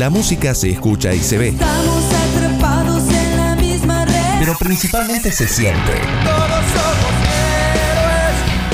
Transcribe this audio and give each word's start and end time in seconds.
La 0.00 0.08
música 0.08 0.54
se 0.54 0.70
escucha 0.70 1.12
y 1.12 1.18
se 1.20 1.36
ve, 1.36 1.48
Estamos 1.48 2.04
atrapados 2.34 3.02
en 3.12 3.36
la 3.36 3.54
misma 3.54 4.06
red. 4.06 4.38
pero 4.38 4.56
principalmente 4.58 5.30
se 5.30 5.46
siente. 5.46 5.92
Todos 6.24 6.64
somos 6.72 7.12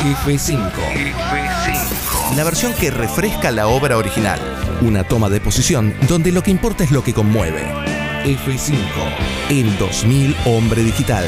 héroes. 0.05 0.17
F5. 0.25 0.71
La 2.37 2.45
versión 2.45 2.73
que 2.75 2.93
refresca 2.93 3.51
la 3.51 3.67
obra 3.67 3.97
original. 3.97 4.39
Una 4.83 5.03
toma 5.03 5.29
de 5.29 5.41
posición 5.41 5.93
donde 6.07 6.31
lo 6.31 6.45
que 6.45 6.53
importa 6.53 6.85
es 6.85 6.93
lo 6.93 7.03
que 7.03 7.13
conmueve. 7.13 7.65
F5. 8.25 8.77
El 9.51 9.77
2000 9.79 10.37
Hombre 10.45 10.85
Digital. 10.85 11.25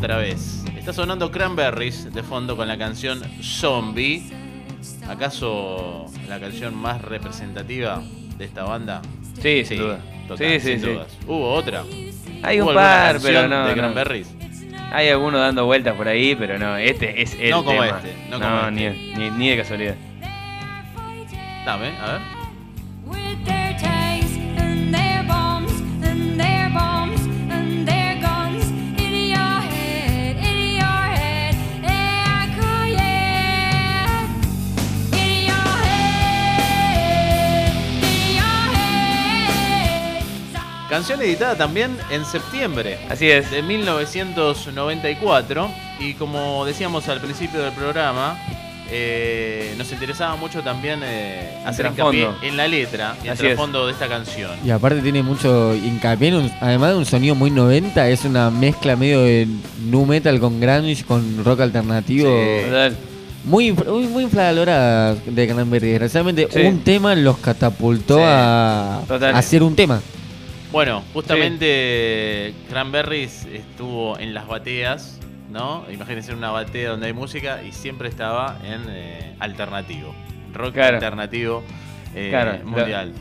Otra 0.00 0.16
vez. 0.16 0.64
Está 0.78 0.94
sonando 0.94 1.30
Cranberries 1.30 2.12
de 2.12 2.22
fondo 2.22 2.56
con 2.56 2.66
la 2.66 2.78
canción 2.78 3.20
Zombie. 3.42 4.22
¿Acaso 5.08 6.06
la 6.26 6.40
canción 6.40 6.74
más 6.74 7.02
representativa 7.02 8.02
de 8.38 8.44
esta 8.46 8.64
banda? 8.64 9.02
Sí, 9.42 9.62
sin 9.66 9.78
duda. 9.78 9.98
total, 10.26 10.38
Sí, 10.46 10.60
sí, 10.60 10.66
sin 10.72 10.80
sí. 10.80 10.86
dudas. 10.86 11.08
¿Hubo 11.26 11.52
otra? 11.52 11.84
Hay 12.42 12.60
¿Hubo 12.62 12.70
un 12.70 12.74
par, 12.76 13.18
pero 13.22 13.46
no. 13.46 13.66
¿De 13.66 13.74
no. 13.74 13.76
Cranberries? 13.76 14.34
Hay 14.92 15.08
alguno 15.10 15.38
dando 15.38 15.66
vueltas 15.66 15.94
por 15.94 16.08
ahí, 16.08 16.34
pero 16.34 16.58
no, 16.58 16.76
este 16.78 17.20
es 17.22 17.34
el 17.38 17.50
No 17.50 17.62
como 17.64 17.82
tema. 17.82 17.98
este, 18.02 18.14
no 18.30 18.40
como 18.40 18.70
ni, 18.70 18.84
este. 18.86 19.18
ni, 19.18 19.30
ni 19.30 19.48
de 19.50 19.56
casualidad. 19.58 19.94
Dame, 21.66 21.88
a 21.98 22.12
ver. 22.12 22.20
Canción 40.90 41.22
editada 41.22 41.54
también 41.56 41.96
en 42.10 42.24
septiembre 42.24 42.98
Así 43.08 43.30
es. 43.30 43.50
de 43.50 43.62
1994. 43.62 45.70
Y 46.00 46.14
como 46.14 46.64
decíamos 46.66 47.08
al 47.08 47.20
principio 47.20 47.60
del 47.60 47.72
programa, 47.72 48.36
eh, 48.90 49.74
nos 49.78 49.92
interesaba 49.92 50.34
mucho 50.34 50.62
también 50.62 51.00
eh, 51.04 51.62
hacer 51.64 51.86
hincapié 51.86 52.26
en 52.42 52.56
la 52.56 52.66
letra 52.66 53.14
y 53.22 53.28
el 53.28 53.32
Así 53.34 53.42
es. 53.46 53.54
trasfondo 53.54 53.86
de 53.86 53.92
esta 53.92 54.08
canción. 54.08 54.50
Y 54.64 54.70
aparte 54.70 55.00
tiene 55.00 55.22
mucho 55.22 55.74
hincapié, 55.76 56.28
en 56.28 56.34
un- 56.34 56.52
además 56.60 56.90
de 56.90 56.96
un 56.96 57.06
sonido 57.06 57.36
muy 57.36 57.50
90, 57.52 58.08
es 58.08 58.24
una 58.24 58.50
mezcla 58.50 58.96
medio 58.96 59.20
de 59.22 59.46
nu 59.88 60.04
metal 60.06 60.40
con 60.40 60.60
grunge, 60.60 61.04
con 61.04 61.44
rock 61.44 61.60
alternativo. 61.60 62.28
Sí. 62.30 62.64
Total. 62.66 62.96
Muy, 63.44 63.68
infra- 63.68 63.90
muy, 63.92 64.06
muy 64.08 64.24
infravalorada 64.24 65.14
de 65.14 65.46
Cranberry. 65.48 65.90
Desgraciadamente, 65.90 66.48
Sí. 66.50 66.60
un 66.62 66.80
tema 66.80 67.14
los 67.14 67.38
catapultó 67.38 68.16
Sí. 68.16 68.22
a, 68.26 69.02
a 69.08 69.38
hacer 69.38 69.62
un 69.62 69.76
tema. 69.76 70.00
Bueno, 70.72 71.02
justamente 71.12 72.54
Cranberries 72.68 73.44
estuvo 73.46 74.16
en 74.18 74.34
las 74.34 74.46
bateas, 74.46 75.18
¿no? 75.50 75.84
Imagínense 75.90 76.32
una 76.32 76.50
batea 76.52 76.90
donde 76.90 77.08
hay 77.08 77.12
música 77.12 77.62
y 77.64 77.72
siempre 77.72 78.08
estaba 78.08 78.56
en 78.64 78.82
eh, 78.88 79.34
alternativo, 79.40 80.14
rock 80.52 80.74
Claro. 80.74 80.96
alternativo 80.96 81.64
eh, 82.14 82.28
Claro, 82.30 82.64
mundial. 82.64 83.12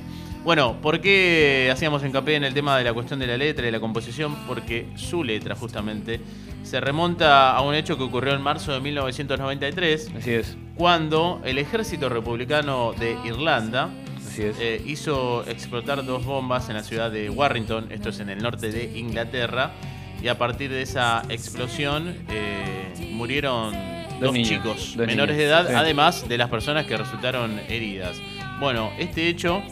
Bueno, 0.43 0.77
¿por 0.81 1.01
qué 1.01 1.69
hacíamos 1.71 2.03
hincapié 2.05 2.35
en 2.35 2.43
el 2.43 2.53
tema 2.53 2.77
de 2.77 2.83
la 2.83 2.93
cuestión 2.93 3.19
de 3.19 3.27
la 3.27 3.35
letra 3.35 3.67
y 3.67 3.71
la 3.71 3.79
composición? 3.79 4.35
Porque 4.47 4.87
su 4.95 5.23
letra 5.23 5.55
justamente 5.55 6.21
se 6.63 6.79
remonta 6.79 7.51
a 7.55 7.61
un 7.61 7.73
hecho 7.73 7.97
que 7.97 8.03
ocurrió 8.03 8.33
en 8.35 8.41
marzo 8.41 8.71
de 8.73 8.79
1993, 8.79 10.11
Así 10.17 10.31
es. 10.33 10.55
cuando 10.75 11.41
el 11.43 11.57
ejército 11.57 12.09
republicano 12.09 12.93
de 12.93 13.17
Irlanda 13.25 13.89
Así 14.31 14.43
es. 14.43 14.59
eh, 14.59 14.81
hizo 14.85 15.43
explotar 15.47 16.05
dos 16.05 16.25
bombas 16.25 16.69
en 16.69 16.75
la 16.75 16.83
ciudad 16.83 17.11
de 17.11 17.29
Warrington, 17.29 17.91
esto 17.91 18.09
es 18.09 18.19
en 18.19 18.29
el 18.29 18.41
norte 18.41 18.71
de 18.71 18.97
Inglaterra, 18.97 19.71
y 20.21 20.27
a 20.27 20.37
partir 20.37 20.69
de 20.69 20.81
esa 20.81 21.23
explosión 21.29 22.15
eh, 22.29 23.09
murieron 23.11 23.73
Dos 23.73 24.19
dos, 24.19 24.33
niños, 24.33 24.49
chicos 24.49 24.93
dos 24.97 25.07
menores 25.07 25.37
niños, 25.37 25.37
de 25.37 25.45
edad, 25.45 25.67
sí. 25.67 25.73
además 25.73 26.27
de 26.27 26.37
las 26.37 26.49
personas 26.49 26.85
que 26.85 26.97
resultaron 26.97 27.57
heridas. 27.69 28.17
Bueno, 28.59 28.91
este 28.99 29.29
hecho 29.29 29.63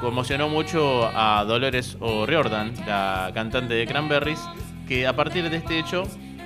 conmocionó 0.00 0.48
mucho 0.48 1.08
a 1.14 1.44
Dolores 1.44 1.96
O'Riordan, 2.00 2.74
la 2.86 3.30
cantante 3.32 3.74
de 3.74 3.86
Cranberries, 3.86 4.40
que 4.88 5.06
a 5.06 5.14
partir 5.14 5.48
de 5.48 5.58
este 5.58 5.78
hecho 5.78 6.02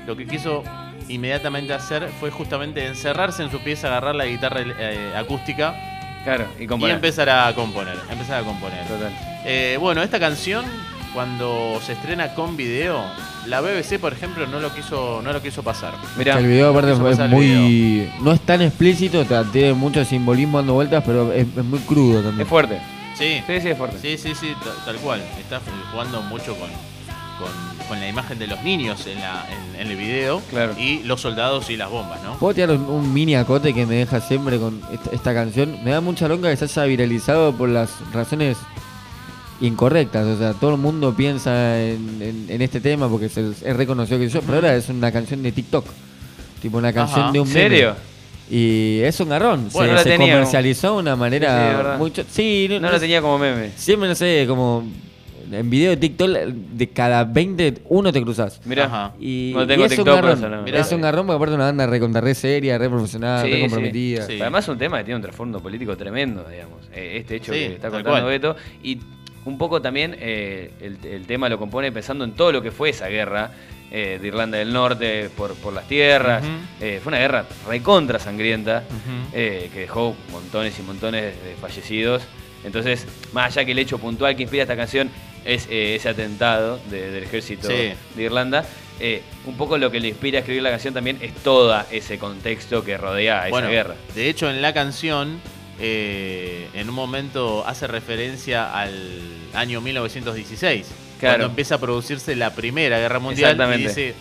lo 0.07 0.15
que 0.15 0.27
quiso 0.27 0.63
inmediatamente 1.09 1.73
hacer 1.73 2.09
fue 2.21 2.31
justamente 2.31 2.87
encerrarse 2.87 3.43
en 3.43 3.51
su 3.51 3.61
pieza, 3.61 3.89
agarrar 3.89 4.15
la 4.15 4.27
guitarra 4.27 4.61
eh, 4.61 5.13
acústica 5.17 5.98
claro, 6.37 6.47
y 6.59 6.91
empezar 6.91 7.28
a 7.31 7.55
componer. 7.55 7.97
Empezar 8.11 8.43
a 8.43 8.44
componer. 8.44 8.87
Total. 8.87 9.12
Eh, 9.44 9.77
bueno, 9.81 10.03
esta 10.03 10.19
canción, 10.21 10.65
cuando 11.15 11.81
se 11.84 11.93
estrena 11.93 12.34
con 12.34 12.56
video, 12.56 13.03
la 13.47 13.61
BBC, 13.61 13.99
por 13.99 14.12
ejemplo, 14.12 14.47
no 14.47 14.61
lo 14.61 14.75
quiso, 14.75 15.21
no 15.22 15.33
lo 15.33 15.41
quiso 15.43 15.62
pasar. 15.62 15.94
Mirá, 16.17 16.38
el 16.38 16.47
video 16.47 16.71
aparte 16.71 16.93
Eso 16.93 17.09
es 17.25 17.31
muy... 17.31 18.11
No 18.21 18.33
es 18.33 18.41
tan 18.41 18.62
explícito, 18.62 19.25
tiene 19.53 19.72
mucho 19.72 20.05
simbolismo 20.05 20.59
dando 20.59 20.75
vueltas, 20.75 21.03
pero 21.06 21.33
es, 21.33 21.47
es 21.56 21.65
muy 21.65 21.78
crudo 21.81 22.22
también. 22.22 22.43
es 22.43 22.49
fuerte. 22.49 22.78
Sí, 23.17 23.43
Sí, 23.47 23.61
sí, 23.61 23.69
es 23.71 23.77
fuerte. 23.78 23.99
sí, 24.00 24.17
sí, 24.17 24.34
sí, 24.34 24.53
ta- 24.62 24.84
tal 24.84 24.97
cual. 24.97 25.21
Está 25.41 25.61
jugando 25.93 26.21
mucho 26.22 26.55
con, 26.56 26.69
con, 27.38 27.87
con 27.88 28.00
la 28.00 28.09
imagen 28.09 28.38
de 28.38 28.47
los 28.47 28.62
niños 28.62 29.06
en, 29.06 29.21
la, 29.21 29.47
en, 29.75 29.81
en 29.81 29.91
el 29.91 29.97
video 29.97 30.41
Claro. 30.50 30.75
y 30.78 31.03
los 31.04 31.21
soldados 31.21 31.71
y 31.71 31.76
las 31.76 31.91
bombas, 31.91 32.22
¿no? 32.22 32.34
Puedo 32.38 32.54
tirar 32.54 32.71
un, 32.72 32.82
un 32.84 33.12
mini 33.12 33.34
acote 33.34 33.72
que 33.72 33.87
me 33.87 33.94
deja 33.97 34.21
siempre 34.21 34.59
con 34.59 34.81
esta, 34.93 35.10
esta 35.10 35.34
canción. 35.34 35.82
Me 35.84 35.91
da 35.93 36.00
mucha 36.00 36.26
bronca 36.26 36.50
que 36.50 36.56
se 36.56 36.65
haya 36.65 36.84
viralizado 36.84 37.53
por 37.53 37.69
las 37.69 37.91
razones 38.12 38.56
incorrectas. 39.60 40.26
O 40.26 40.38
sea, 40.38 40.53
todo 40.54 40.72
el 40.72 40.78
mundo 40.81 41.15
piensa 41.15 41.81
en, 41.82 42.19
en- 42.22 42.47
en 42.49 42.62
este 42.62 42.81
tema 42.81 43.09
porque 43.09 43.28
se, 43.28 43.50
es 43.50 43.76
reconocido 43.76 44.19
que 44.19 44.28
yo, 44.28 44.41
pero 44.43 44.55
ahora 44.56 44.76
es 44.76 44.88
una 44.88 45.10
canción 45.12 45.43
de 45.43 45.53
TikTok. 45.53 45.84
Tipo 46.62 46.78
una 46.78 46.93
canción 46.93 47.20
Ajá. 47.22 47.32
de 47.32 47.41
un 47.41 47.49
¿En 47.49 47.55
meme. 47.55 47.69
serio? 47.69 47.97
Y 48.50 49.00
es 49.03 49.20
un 49.20 49.28
garrón. 49.28 49.69
Bueno, 49.72 49.91
se 49.91 49.94
la 49.97 50.03
se 50.05 50.10
tenía 50.10 50.32
comercializó 50.34 50.94
de 50.94 50.99
una 51.00 51.10
Sí, 51.10 51.15
sí, 51.15 51.16
de 51.16 51.16
manera 51.20 51.55
verdad. 51.76 51.99
mucho. 51.99 52.25
Sí, 52.31 52.66
no, 52.70 52.81
No 52.81 52.88
no 52.88 52.94
sé, 52.94 53.00
tenía 53.00 53.20
como 53.20 53.38
meme. 53.38 53.70
Siempre, 53.76 54.09
no 54.09 54.15
sé, 54.15 54.44
como 54.49 54.84
en 55.50 55.71
video 55.71 55.91
de 55.91 55.97
TikTok, 55.97 56.29
de 56.31 56.89
cada 56.89 57.25
20, 57.25 57.79
uno 57.89 58.12
te 58.12 58.23
cruzas. 58.23 58.61
Mirá. 58.65 58.85
Ajá. 58.85 59.12
Y, 59.21 59.53
No 59.55 59.67
tengo 59.67 59.83
y 59.83 59.87
es 59.87 59.91
TikTok, 59.91 60.06
un 60.09 60.15
garrón. 60.15 60.50
no. 60.50 60.62
Mirá. 60.62 60.81
Es 60.81 60.93
un 60.93 61.00
garrón 61.00 61.27
porque 61.27 61.37
aparte 61.37 61.55
una 61.55 61.65
banda 61.65 61.87
recontra 61.87 62.21
re 62.21 62.35
seria, 62.35 62.79
re 62.79 62.89
profesional, 62.89 63.45
Sí, 63.47 63.53
re 63.53 63.61
comprometida. 63.61 64.27
Sí. 64.27 64.41
Además 64.41 64.65
es 64.65 64.69
un 64.69 64.79
tema 64.79 64.99
que 64.99 65.05
tiene 65.05 65.17
un 65.17 65.23
trasfondo 65.23 65.61
político 65.61 65.97
tremendo, 65.97 66.45
digamos. 66.49 66.89
Eh, 66.93 67.19
este 67.21 67.37
hecho 67.37 67.53
Sí, 67.53 67.59
que 67.61 67.75
está 67.75 67.91
contando. 67.91 68.27
Beto. 68.27 68.56
Y 68.83 68.99
un 69.45 69.56
poco 69.59 69.81
también 69.81 70.17
eh, 70.19 70.73
el, 70.81 70.99
el 71.05 71.27
tema 71.27 71.49
lo 71.49 71.59
compone 71.59 71.91
pensando 71.93 72.25
en 72.25 72.33
todo 72.33 72.53
lo 72.53 72.61
que 72.62 72.71
fue 72.71 72.91
esa 72.91 73.09
guerra 73.09 73.51
eh, 73.91 74.19
de 74.21 74.29
Irlanda 74.29 74.59
del 74.59 74.71
Norte 74.71 75.31
por, 75.35 75.55
por 75.55 75.73
las 75.73 75.89
tierras. 75.89 76.44
Eh, 76.81 77.01
fue 77.03 77.11
una 77.11 77.19
guerra 77.21 77.47
recontra 77.67 78.19
sangrienta 78.19 78.85
eh, 79.33 79.71
que 79.73 79.81
dejó 79.81 80.15
montones 80.31 80.79
y 80.79 80.83
montones 80.83 81.23
de 81.43 81.55
fallecidos. 81.59 82.23
Entonces, 82.65 83.06
más 83.33 83.47
allá 83.56 83.65
que 83.65 83.73
el 83.73 83.79
hecho 83.79 83.97
puntual 83.99 84.37
que 84.37 84.43
inspira 84.43 84.65
esta 84.65 84.77
canción 84.77 85.09
es 85.49 85.67
eh, 85.71 85.95
ese 85.97 86.09
atentado 86.11 86.79
de- 86.91 87.11
del 87.11 87.25
ejército 87.25 87.69
Sí. 87.69 87.93
de 88.15 88.23
Irlanda, 88.23 88.65
eh, 89.00 89.23
un 89.47 89.56
poco 89.56 89.79
lo 89.79 89.91
que 89.91 89.99
le 90.00 90.09
inspira 90.09 90.39
a 90.39 90.41
escribir 90.41 90.62
la 90.62 90.71
canción 90.71 90.93
también 90.95 91.19
es 91.23 91.33
todo 91.37 91.77
ese 91.91 92.19
contexto 92.19 92.85
que 92.85 92.97
rodea 92.99 93.39
a 93.43 93.47
esa 93.47 93.50
bueno, 93.50 93.69
guerra. 93.71 93.95
de 94.15 94.29
hecho, 94.29 94.50
en 94.50 94.61
la 94.61 94.73
canción 94.75 95.41
eh, 95.81 96.69
en 96.75 96.89
un 96.89 96.95
momento 96.95 97.65
hace 97.67 97.87
referencia 97.87 98.73
al 98.77 98.93
año 99.55 99.81
1916, 99.81 100.87
Claro. 101.21 101.35
cuando 101.37 101.47
empieza 101.47 101.77
a 101.77 101.79
producirse 101.79 102.35
la 102.37 102.53
Primera 102.55 102.99
Guerra 102.99 103.21
Mundial 103.21 103.51
y 103.51 103.53
Exactamente. 103.53 103.89
dice, 103.89 104.15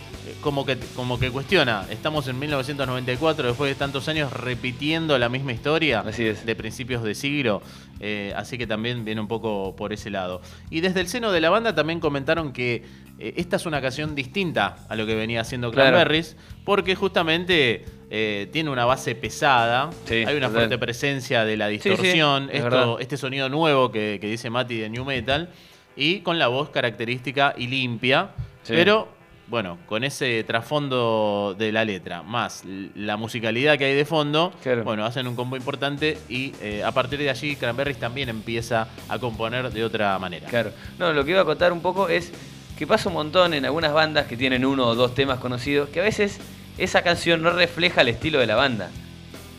como 0.48 0.64
que, 0.64 0.78
como 0.96 1.18
que 1.18 1.30
cuestiona, 1.30 1.84
estamos 1.90 2.26
en 2.26 2.38
1994 2.38 3.48
después 3.48 3.70
de 3.70 3.74
tantos 3.74 4.08
años 4.08 4.32
repitiendo 4.32 5.18
la 5.18 5.28
misma 5.28 5.52
historia 5.52 6.00
Así 6.00 6.24
es. 6.24 6.46
de 6.46 6.56
principios 6.56 7.02
de 7.02 7.14
siglo, 7.14 7.60
eh, 8.00 8.32
así 8.34 8.56
que 8.56 8.66
también 8.66 9.04
viene 9.04 9.20
un 9.20 9.28
poco 9.28 9.76
por 9.76 9.92
ese 9.92 10.08
lado. 10.08 10.40
Y 10.70 10.80
desde 10.80 11.00
el 11.00 11.08
seno 11.08 11.32
de 11.32 11.42
la 11.42 11.50
banda 11.50 11.74
también 11.74 12.00
comentaron 12.00 12.54
que 12.54 12.82
eh, 13.18 13.34
esta 13.36 13.56
es 13.56 13.66
una 13.66 13.82
canción 13.82 14.14
distinta 14.14 14.86
a 14.88 14.96
lo 14.96 15.04
que 15.04 15.14
venía 15.14 15.42
haciendo 15.42 15.70
Claro. 15.70 15.90
Cranberries, 15.90 16.34
porque 16.64 16.94
justamente 16.94 17.84
eh, 18.10 18.48
tiene 18.50 18.70
una 18.70 18.86
base 18.86 19.14
pesada, 19.16 19.90
Sí, 20.06 20.24
hay 20.26 20.34
una 20.34 20.48
fuerte 20.48 20.78
presencia 20.78 21.44
de 21.44 21.58
la 21.58 21.68
Sí, 21.68 21.78
sí, 21.80 21.88
distorsión, 21.90 22.48
es 22.50 22.64
este 23.00 23.18
sonido 23.18 23.50
nuevo 23.50 23.92
que, 23.92 24.16
que 24.18 24.28
dice 24.28 24.48
Mati 24.48 24.78
de 24.78 24.88
New 24.88 25.04
Metal, 25.04 25.50
y 25.94 26.20
con 26.20 26.38
la 26.38 26.48
voz 26.48 26.70
característica 26.70 27.54
y 27.58 27.66
limpia, 27.66 28.30
pero 28.66 29.17
bueno, 29.48 29.78
con 29.86 30.04
ese 30.04 30.44
trasfondo 30.44 31.54
de 31.58 31.72
la 31.72 31.84
letra, 31.84 32.22
más 32.22 32.62
la 32.94 33.16
musicalidad 33.16 33.78
que 33.78 33.86
hay 33.86 33.94
de 33.94 34.04
fondo, 34.04 34.52
Claro. 34.62 34.84
bueno, 34.84 35.04
hacen 35.04 35.26
un 35.26 35.34
combo 35.36 35.56
importante 35.56 36.18
y 36.28 36.52
eh, 36.60 36.82
a 36.84 36.92
partir 36.92 37.18
de 37.18 37.30
allí 37.30 37.56
Cranberries 37.56 37.98
también 37.98 38.28
empieza 38.28 38.88
a 39.08 39.18
componer 39.18 39.70
de 39.70 39.84
otra 39.84 40.18
manera. 40.18 40.46
Claro. 40.48 40.72
No, 40.98 41.12
lo 41.12 41.24
que 41.24 41.30
iba 41.32 41.40
a 41.40 41.44
contar 41.44 41.72
un 41.72 41.80
poco 41.80 42.08
es 42.08 42.32
que 42.76 42.86
pasa 42.86 43.08
un 43.08 43.14
montón 43.14 43.54
en 43.54 43.64
algunas 43.64 43.92
bandas 43.92 44.26
que 44.26 44.36
tienen 44.36 44.64
uno 44.64 44.86
o 44.86 44.94
dos 44.94 45.14
temas 45.14 45.38
conocidos, 45.40 45.88
que 45.88 46.00
a 46.00 46.04
veces 46.04 46.38
esa 46.76 47.02
canción 47.02 47.42
no 47.42 47.50
refleja 47.50 48.02
el 48.02 48.08
estilo 48.08 48.38
de 48.38 48.46
la 48.46 48.54
banda, 48.54 48.90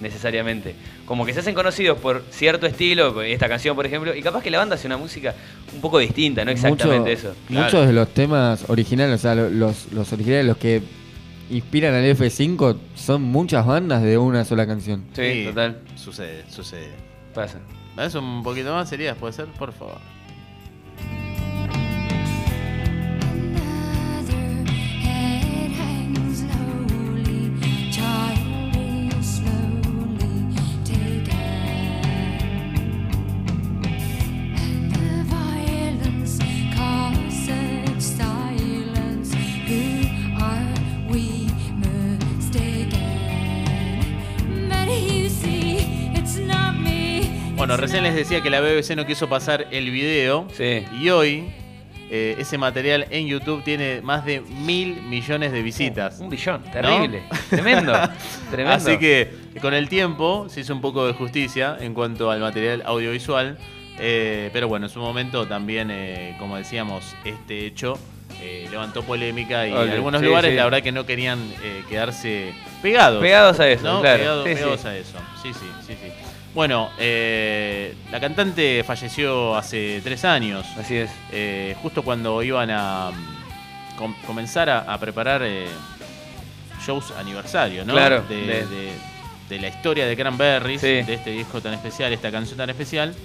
necesariamente. 0.02 0.76
Como 1.06 1.26
que 1.26 1.34
se 1.34 1.40
hacen 1.42 1.56
conocidos 1.56 1.98
por 2.00 2.24
cierto 2.30 2.66
estilo, 2.68 3.22
esta 3.22 3.48
canción 3.50 3.76
por 3.76 3.86
ejemplo, 3.86 4.16
y 4.16 4.22
capaz 4.22 4.42
que 4.44 4.52
la 4.52 4.58
banda 4.60 4.76
hace 4.76 4.88
una 4.88 4.98
música 4.98 5.36
un 5.74 5.82
poco 5.82 6.00
distinta, 6.00 6.44
no 6.46 6.52
exactamente 6.52 7.12
Mucho- 7.12 7.30
eso. 7.30 7.36
Muchos 7.50 7.88
de 7.88 7.94
los 7.94 8.10
temas 8.14 8.70
originales, 8.70 9.16
o 9.20 9.22
sea, 9.22 9.36
lo- 9.36 9.50
los, 9.50 9.92
los 9.92 10.12
originales, 10.14 10.46
los 10.46 10.58
que 10.58 10.82
inspiran 11.50 11.94
al 11.96 12.06
F5, 12.06 12.78
son 12.96 13.24
muchas 13.24 13.66
bandas 13.66 14.04
de 14.04 14.18
una 14.18 14.46
sola 14.46 14.68
canción. 14.68 15.06
Sí, 15.14 15.46
total, 15.48 15.80
Sucede, 15.96 16.44
sucede. 16.50 16.92
pasa. 17.34 17.60
¿Me 17.96 18.04
das 18.04 18.16
un 18.16 18.44
poquito 18.44 18.72
más, 18.74 18.88
serías? 18.88 19.18
¿Puede 19.18 19.34
ser? 19.34 19.46
Por 19.48 19.74
favor. 19.74 19.98
Bueno, 47.60 47.76
recién 47.76 48.04
les 48.04 48.16
decía 48.16 48.42
que 48.42 48.50
la 48.50 48.62
BBC 48.62 48.96
no 48.96 49.06
quiso 49.06 49.28
pasar 49.28 49.68
el 49.72 49.92
video. 49.92 50.48
Sí. 50.54 50.86
Y 50.98 51.10
hoy 51.10 51.52
eh, 52.10 52.36
ese 52.40 52.58
material 52.58 53.06
en 53.10 53.28
YouTube 53.28 53.64
tiene 53.66 54.00
más 54.02 54.24
de 54.26 54.40
mil 54.40 55.02
millones 55.02 55.52
de 55.52 55.62
visitas. 55.62 56.20
Un 56.20 56.30
billón, 56.30 56.64
terrible. 56.72 57.22
Tremendo. 57.50 57.94
Tremendo. 58.50 58.74
Así 58.76 58.98
que 58.98 59.30
con 59.62 59.74
el 59.74 59.90
tiempo 59.90 60.48
se 60.50 60.62
hizo 60.62 60.74
un 60.74 60.80
poco 60.80 61.06
de 61.06 61.12
justicia 61.14 61.76
en 61.82 61.94
cuanto 61.94 62.32
al 62.32 62.40
material 62.40 62.82
audiovisual. 62.86 63.58
eh, 64.00 64.50
pero 64.54 64.70
bueno, 64.70 64.86
en 64.86 64.92
su 64.92 65.00
momento 65.02 65.46
también, 65.46 65.90
eh, 65.92 66.38
como 66.40 66.56
decíamos, 66.56 67.14
este 67.26 67.66
hecho 67.66 68.00
eh, 68.42 68.70
levantó 68.72 69.04
polémica 69.04 69.68
y 69.68 69.72
en 69.72 69.78
algunos 69.78 70.22
sí, 70.22 70.28
lugares 70.28 70.52
sí. 70.52 70.56
la 70.56 70.64
verdad 70.64 70.82
que 70.82 70.94
no 70.94 71.06
querían 71.06 71.40
eh, 71.62 71.84
quedarse 71.90 72.54
pegados. 72.82 73.22
Pegados 73.22 73.60
a 73.60 73.68
eso, 73.70 73.84
¿no? 73.84 74.00
claro. 74.00 74.24
Pegado- 74.24 74.44
Sí, 74.46 74.50
sí. 74.52 74.56
pegados 74.56 74.86
a 74.86 74.96
eso. 74.98 75.18
Sí, 75.44 75.52
sí, 75.54 75.66
sí, 75.86 75.94
sí. 76.02 76.12
Bueno, 76.54 76.90
eh, 76.98 77.94
la 78.12 78.20
cantante 78.20 78.84
falleció 78.86 79.56
hace 79.56 80.02
tres 80.04 80.26
años. 80.26 80.66
Así 80.78 80.96
es. 80.98 81.12
Eh, 81.32 81.76
justo 81.82 82.02
cuando 82.04 82.42
iban 82.42 82.70
a 82.72 83.12
mm, 83.12 83.98
com- 83.98 84.16
comenzar 84.26 84.70
a, 84.70 84.80
a 84.92 84.98
preparar 85.00 85.42
eh, 85.44 85.68
shows 86.86 87.14
aniversario, 87.20 87.86
¿no? 87.86 87.94
Claro, 87.94 88.24
De, 88.28 88.36
de- 88.36 88.66
de- 88.66 89.10
de 89.50 89.60
la 89.60 89.68
historia 89.68 90.06
de 90.06 90.16
Cranberries, 90.16 90.80
Sí. 90.82 90.88
de 90.88 91.14
este 91.16 91.32
disco 91.32 91.60
tan 91.60 91.74
especial, 91.74 92.14
esta 92.14 92.30
canción 92.32 92.58
tan 92.58 92.70
especial. 92.70 93.16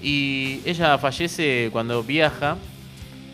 Y 0.00 0.60
ella 0.64 0.96
fallece 0.98 1.70
cuando 1.72 2.02
viaja 2.04 2.56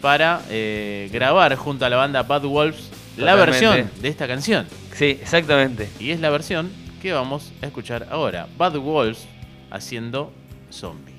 para 0.00 0.40
eh, 0.48 1.10
grabar 1.12 1.54
junto 1.56 1.84
a 1.84 1.90
la 1.90 1.96
banda 1.96 2.22
Bad 2.22 2.42
Wolves 2.44 2.88
la 3.16 3.34
versión 3.34 3.90
de 4.00 4.08
esta 4.08 4.26
canción. 4.26 4.66
Sí, 4.94 5.18
exactamente. 5.20 5.88
Y 6.00 6.10
es 6.10 6.20
la 6.20 6.30
versión 6.30 6.70
que 7.02 7.12
vamos 7.12 7.52
a 7.60 7.66
escuchar 7.66 8.06
ahora. 8.10 8.46
Bad 8.56 8.78
Wolves 8.78 9.26
haciendo 9.72 10.32
zombie. 10.70 11.11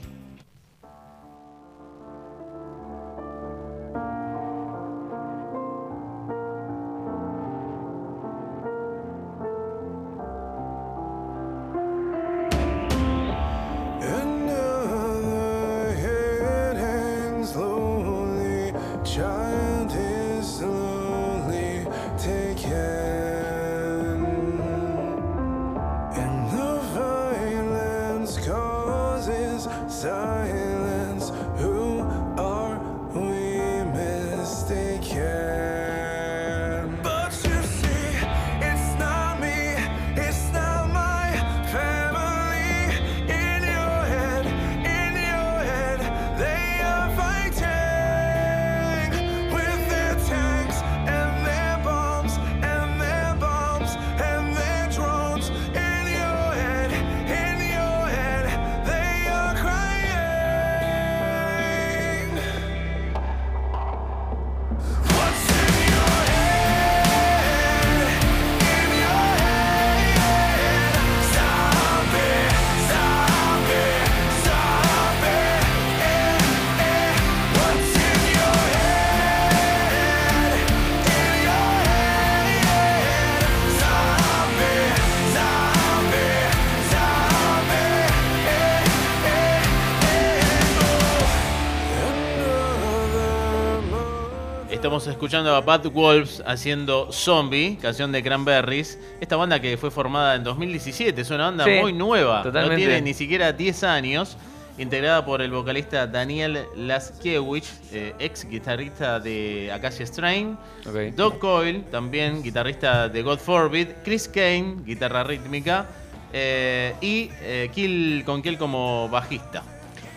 Estamos 95.04 95.18
escuchando 95.18 95.54
a 95.54 95.60
Bad 95.60 95.92
Wolves 95.92 96.42
haciendo 96.46 97.12
Zombie, 97.12 97.78
canción 97.82 98.14
de 98.14 98.24
Cranberries. 98.24 98.98
Esta 99.20 99.36
banda 99.36 99.60
que 99.60 99.76
fue 99.76 99.92
formada 99.92 100.36
en 100.36 100.46
2017, 100.46 101.20
es 101.20 101.30
una 101.30 101.44
banda 101.48 101.66
Sí, 101.66 101.72
muy 101.82 101.92
nueva. 101.92 102.42
totalmente. 102.42 102.76
No 102.86 102.88
tiene 102.90 103.02
ni 103.02 103.14
siquiera 103.14 103.52
10 103.52 103.84
años. 103.84 104.38
Integrada 104.78 105.26
por 105.26 105.42
el 105.42 105.52
vocalista 105.52 106.08
Daniel 106.08 106.58
Laskiewicz, 106.78 107.82
eh, 107.92 108.14
ex 108.18 108.48
guitarrista 108.48 109.20
de 109.20 109.74
Acacia 109.74 110.06
Strain. 110.06 110.58
Ok. 110.88 111.14
Doug 111.18 111.38
Coyle, 111.38 111.80
también 111.92 112.42
guitarrista 112.42 113.10
de 113.10 113.24
God 113.24 113.40
Forbid. 113.40 113.88
Chris 114.06 114.30
Kane, 114.30 114.78
guitarra 114.86 115.26
rítmica. 115.26 115.86
eh, 116.32 116.96
y 117.02 117.30
eh, 117.42 117.70
Kill 117.76 118.24
con 118.26 118.42
Kill 118.42 118.58
como 118.58 119.10
bajista. 119.10 119.64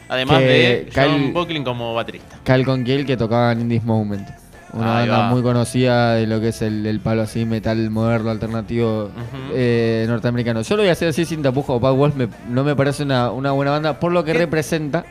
Además 0.08 0.38
Que 0.38 0.44
de 0.44 0.90
John 0.94 1.04
Kyle- 1.24 1.32
Buckling 1.32 1.64
como 1.64 1.92
baterista. 1.92 2.38
Cal 2.44 2.64
con 2.64 2.84
Kiel 2.84 3.04
que 3.04 3.16
tocaban 3.16 3.60
in 3.60 3.68
this 3.68 3.82
moment. 3.82 4.28
Una 4.76 4.98
Ahí 4.98 5.08
banda 5.08 5.24
va. 5.24 5.30
muy 5.30 5.42
conocida 5.42 6.14
de 6.14 6.26
lo 6.26 6.40
que 6.40 6.48
es 6.48 6.60
el, 6.62 6.84
el 6.86 7.00
palo 7.00 7.22
así, 7.22 7.44
metal 7.44 7.88
moderno, 7.90 8.30
alternativo 8.30 9.10
eh, 9.54 10.04
norteamericano. 10.08 10.62
Yo 10.62 10.76
lo 10.76 10.82
voy 10.82 10.90
a 10.90 10.92
hacer 10.92 11.08
así 11.08 11.24
sin 11.24 11.42
tapujos. 11.42 11.80
Bad 11.80 11.94
Wolf 11.94 12.14
me- 12.14 12.28
no 12.50 12.62
me 12.64 12.76
parece 12.76 13.02
una, 13.04 13.30
una 13.30 13.52
buena 13.52 13.70
banda 13.72 13.98
por 13.98 14.12
lo 14.12 14.22
que 14.24 14.32
¿Qué? 14.32 14.38
representa. 14.38 15.04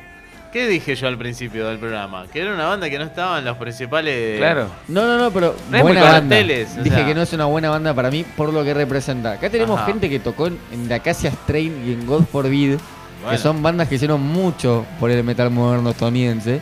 ¿Qué 0.54 0.68
dije 0.68 0.96
yo 0.96 1.08
al 1.10 1.18
principio 1.18 1.68
del 1.68 1.80
programa? 1.80 2.28
Que 2.32 2.40
era 2.42 2.54
una 2.54 2.66
banda 2.66 2.90
que 2.90 2.98
no 2.98 3.04
estaba 3.04 3.40
en 3.40 3.46
los 3.46 3.58
principales. 3.58 4.38
Claro. 4.38 4.68
No, 4.88 5.06
no, 5.06 5.18
no, 5.18 5.30
pero 5.32 5.54
No 5.70 5.76
es 5.78 5.84
buena 5.84 6.00
muy 6.00 6.10
banda. 6.10 6.36
carteles, 6.36 6.70
o 6.80 6.84
Dije 6.84 6.96
sea. 6.96 7.06
que 7.06 7.14
no 7.14 7.22
es 7.24 7.34
una 7.34 7.46
buena 7.46 7.70
banda 7.70 7.94
para 7.94 8.10
mí 8.10 8.24
por 8.38 8.54
lo 8.54 8.64
que 8.64 8.74
representa. 8.74 9.34
Acá 9.34 9.50
tenemos 9.50 9.78
Ajá. 9.78 9.88
gente 9.88 10.10
que 10.10 10.20
tocó 10.20 10.48
en, 10.48 10.58
en 10.72 10.88
The 10.88 10.94
Acacia 10.94 11.30
Strain 11.32 11.74
y 11.86 11.92
en 11.92 12.06
God 12.06 12.24
Forbid, 12.32 12.76
Bueno. 13.22 13.32
que 13.32 13.38
son 13.38 13.62
bandas 13.62 13.90
que 13.90 13.96
hicieron 13.96 14.22
mucho 14.22 14.86
por 14.98 15.12
el 15.12 15.24
metal 15.26 15.50
moderno 15.52 15.90
estadounidense. 15.90 16.62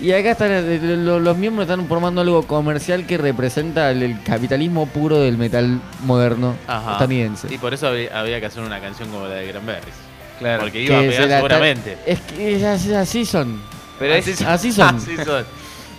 Y 0.00 0.12
acá 0.12 0.30
están 0.32 0.50
eh, 0.52 0.78
lo- 0.80 1.18
los 1.18 1.36
miembros 1.36 1.68
están 1.68 1.86
formando 1.88 2.20
algo 2.20 2.46
comercial 2.46 3.04
que 3.06 3.18
representa 3.18 3.90
el, 3.90 4.02
el 4.04 4.22
capitalismo 4.22 4.86
puro 4.86 5.18
del 5.20 5.36
metal 5.36 5.80
moderno 6.04 6.54
Ajá. 6.68 6.92
estadounidense. 6.92 7.52
Y 7.52 7.58
por 7.58 7.74
eso 7.74 7.88
había, 7.88 8.16
había 8.18 8.38
que 8.38 8.46
hacer 8.46 8.62
una 8.62 8.80
canción 8.80 9.08
como 9.10 9.26
la 9.26 9.34
de 9.34 9.50
Cranberries. 9.50 9.94
Claro. 10.38 10.62
Porque 10.62 10.82
iba 10.82 10.98
a 10.98 11.02
pegar 11.02 11.28
seguramente. 11.30 11.98
Es 12.06 12.20
que 12.20 12.54
es 12.56 12.62
así, 12.62 12.94
así 12.94 13.26
son. 13.26 13.60
Pero 13.98 14.14
Así 14.14 14.30
es, 14.30 14.38
son. 14.38 14.46
así 14.48 14.72
son. 14.72 14.96
Así 14.96 15.16
son. 15.16 15.44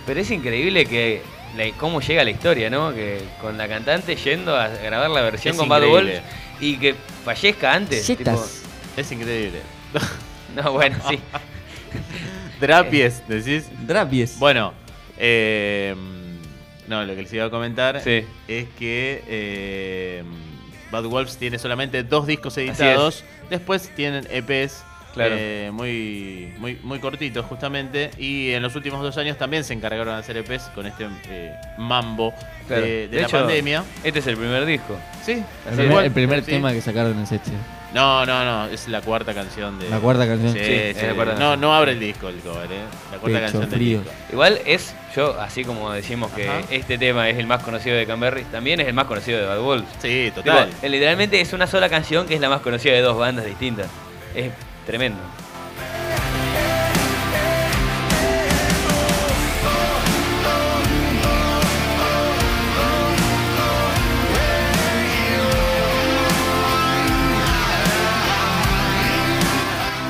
pero 0.06 0.20
es 0.20 0.30
increíble 0.30 0.86
que 0.86 1.20
la- 1.58 1.70
cómo 1.76 2.00
llega 2.00 2.24
la 2.24 2.30
historia, 2.30 2.70
¿no? 2.70 2.94
Que 2.94 3.22
con 3.42 3.58
la 3.58 3.68
cantante 3.68 4.16
yendo 4.16 4.56
a 4.56 4.68
grabar 4.68 5.10
la 5.10 5.20
versión 5.20 5.52
Es 5.52 5.58
con 5.60 5.68
Bad. 5.68 5.84
Wolf 5.86 6.10
y 6.58 6.78
que 6.78 6.94
fallezca 7.22 7.74
antes. 7.74 8.06
tipo-. 8.06 8.42
Es 8.96 9.12
increíble. 9.12 9.60
no, 10.56 10.72
bueno, 10.72 10.96
sí. 11.10 11.18
Drapies, 12.60 13.22
decís. 13.28 13.64
Drapies. 13.86 14.38
Bueno, 14.38 14.72
eh, 15.18 15.94
no, 16.88 17.04
lo 17.04 17.14
que 17.14 17.22
les 17.22 17.32
iba 17.32 17.44
a 17.46 17.50
comentar 17.50 18.00
Sí. 18.02 18.24
es 18.48 18.66
que 18.78 19.22
eh, 19.28 20.22
Bad 20.90 21.04
Wolves 21.04 21.36
tiene 21.36 21.58
solamente 21.58 22.02
dos 22.02 22.26
discos 22.26 22.56
editados. 22.58 23.24
Después 23.48 23.90
tienen 23.94 24.26
EPs 24.30 24.84
Claro. 25.14 25.34
eh, 25.36 25.70
muy, 25.72 26.52
muy, 26.58 26.78
muy 26.84 27.00
cortitos, 27.00 27.44
justamente. 27.46 28.10
Y 28.16 28.52
en 28.52 28.62
los 28.62 28.76
últimos 28.76 29.02
dos 29.02 29.16
años 29.18 29.36
también 29.36 29.64
se 29.64 29.74
encargaron 29.74 30.14
de 30.14 30.20
hacer 30.20 30.36
EPs 30.36 30.70
con 30.74 30.86
este 30.86 31.08
eh, 31.28 31.52
mambo 31.78 32.32
Claro. 32.68 32.82
de, 32.82 32.88
de 32.88 33.08
De 33.08 33.20
la 33.22 33.26
hecho, 33.26 33.38
pandemia. 33.38 33.84
Este 34.04 34.20
es 34.20 34.26
el 34.28 34.36
primer 34.36 34.64
disco. 34.66 34.96
Sí, 35.24 35.32
el, 35.32 35.44
primer, 35.66 35.86
igual, 35.86 36.04
el 36.04 36.12
primer 36.12 36.44
sí. 36.44 36.50
tema 36.52 36.72
que 36.72 36.80
sacaron 36.80 37.18
es 37.20 37.32
este. 37.32 37.50
No, 37.94 38.24
no, 38.24 38.44
no, 38.44 38.66
es 38.66 38.86
la 38.88 39.00
cuarta 39.00 39.34
canción 39.34 39.78
de. 39.78 39.88
La 39.90 39.98
cuarta 39.98 40.26
canción. 40.26 40.52
Sí, 40.52 40.58
Sí, 40.64 40.72
es 40.72 41.02
la 41.02 41.14
cuarta 41.14 41.32
No, 41.34 41.38
canción. 41.40 41.60
no 41.60 41.74
abre 41.74 41.92
el 41.92 41.98
disco 42.00 42.28
el 42.28 42.36
cover, 42.38 42.70
eh. 42.70 42.82
La 43.10 43.18
cuarta 43.18 43.38
Pecho 43.40 43.40
canción 43.52 43.70
del 43.70 43.78
disco. 43.80 44.10
Igual 44.32 44.60
es, 44.64 44.94
yo, 45.16 45.40
así 45.40 45.64
como 45.64 45.90
decimos 45.92 46.30
que 46.32 46.48
Ajá. 46.48 46.60
este 46.70 46.98
tema 46.98 47.28
es 47.28 47.36
el 47.38 47.46
más 47.48 47.62
conocido 47.64 47.96
de 47.96 48.06
Canberry, 48.06 48.44
también 48.44 48.78
es 48.80 48.86
el 48.86 48.94
más 48.94 49.06
conocido 49.06 49.40
de 49.40 49.46
Bad 49.46 49.60
Wolf. 49.60 49.84
Sí, 50.00 50.30
total. 50.34 50.68
Tipo, 50.70 50.86
literalmente 50.86 51.40
es 51.40 51.52
una 51.52 51.66
sola 51.66 51.88
canción 51.88 52.26
que 52.26 52.34
es 52.34 52.40
la 52.40 52.48
más 52.48 52.60
conocida 52.60 52.92
de 52.92 53.00
dos 53.00 53.16
bandas 53.18 53.44
distintas. 53.44 53.88
Es 54.36 54.52
tremendo. 54.86 55.18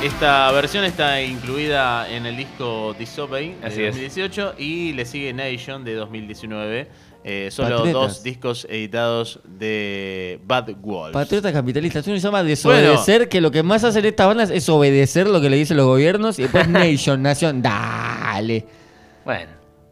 Esta 0.03 0.51
versión 0.51 0.83
está 0.83 1.21
incluida 1.21 2.09
en 2.09 2.25
el 2.25 2.35
disco 2.35 2.95
Disobey 2.97 3.53
de 3.61 3.67
Así 3.67 3.83
es. 3.83 3.93
2018 3.93 4.55
y 4.57 4.93
le 4.93 5.05
sigue 5.05 5.31
Nation 5.31 5.83
de 5.83 5.93
2019. 5.93 6.87
Eh, 7.23 7.49
solo 7.51 7.77
Patriotas. 7.77 7.93
dos 7.93 8.23
discos 8.23 8.65
editados 8.67 9.41
de 9.45 10.39
Bad 10.43 10.71
Wolves. 10.81 11.13
Patriotas 11.13 11.53
capitalistas. 11.53 12.07
Uno 12.07 12.15
se 12.15 12.23
llama 12.23 12.41
desobedecer, 12.43 13.29
que 13.29 13.41
lo 13.41 13.51
que 13.51 13.61
más 13.61 13.83
hacen 13.83 14.03
estas 14.05 14.25
bandas 14.25 14.49
es 14.49 14.67
obedecer 14.69 15.27
lo 15.27 15.39
que 15.39 15.51
le 15.51 15.57
dicen 15.57 15.77
los 15.77 15.85
gobiernos 15.85 16.39
y 16.39 16.43
después 16.43 16.67
nation, 16.69 17.21
nación. 17.21 17.61
Dale. 17.61 18.65
Bueno, 19.23 19.51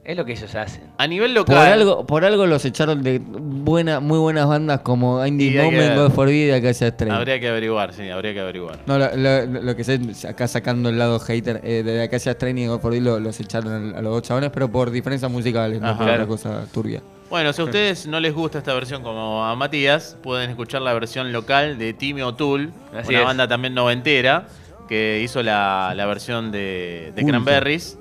es 0.10 0.18
lo 0.18 0.26
que 0.26 0.32
ellos 0.32 0.56
hacen. 0.56 0.82
A 0.98 1.06
nivel 1.06 1.34
Por 1.36 1.50
local. 1.50 1.72
algo, 1.72 2.06
por 2.08 2.26
algo 2.26 2.48
los 2.48 2.66
echaron 2.66 3.04
de 3.04 3.22
buena, 3.24 4.00
muy 4.00 4.18
buenas 4.18 4.48
bandas 4.48 4.80
como 4.82 5.24
Indie 5.26 5.52
Y 5.52 5.58
hay 5.60 5.70
que 5.70 5.76
Moment. 5.78 5.96
God 5.98 6.12
Forbid 6.14 6.48
y 6.48 6.52
Acacia 6.52 6.88
Strain. 6.88 7.12
Habría 7.14 7.40
que 7.40 7.48
averiguar, 7.48 7.94
sí, 7.94 8.10
habría 8.10 8.34
que 8.34 8.40
averiguar. 8.40 8.80
No, 8.88 8.98
lo, 8.98 9.16
lo- 9.16 9.46
lo 9.46 9.76
que 9.76 9.84
sé, 9.84 10.00
acá 10.28 10.48
sacando 10.48 10.90
el 10.90 10.98
lado 10.98 11.20
hater, 11.20 11.62
eh, 11.64 11.84
de 11.84 12.02
Acacia 12.02 12.32
Strain 12.32 12.58
y 12.58 12.66
God 12.66 12.80
Forbid 12.80 13.02
lo- 13.04 13.20
los 13.20 13.40
echaron 13.40 13.96
a 13.96 14.02
los 14.02 14.12
dos 14.14 14.24
chabones, 14.24 14.50
pero 14.52 14.68
por 14.72 14.90
diferencias 14.90 15.32
musicales, 15.32 15.80
no 15.80 15.90
Ajá. 15.90 15.98
por 15.98 16.04
otra 16.08 16.16
Claro. 16.16 16.28
cosa 16.28 16.66
turbia. 16.74 17.02
Bueno, 17.30 17.54
si 17.54 17.62
a 17.62 17.66
ustedes 17.66 18.08
no 18.08 18.20
les 18.20 18.34
gusta 18.34 18.58
esta 18.58 18.74
versión 18.74 19.04
como 19.04 19.46
a 19.46 19.56
Matías, 19.56 20.18
pueden 20.24 20.50
escuchar 20.50 20.82
la 20.82 20.94
versión 20.94 21.32
local 21.32 21.78
de 21.78 21.94
Timmy 21.94 22.24
O'Toole, 22.24 22.70
Así 22.98 23.10
una 23.10 23.20
es. 23.20 23.26
banda 23.26 23.48
también 23.48 23.76
noventera, 23.76 24.48
que 24.88 25.22
hizo 25.24 25.44
la, 25.44 25.94
la 25.96 26.08
versión 26.08 26.52
de. 26.52 27.14
Cranberries. 27.16 28.00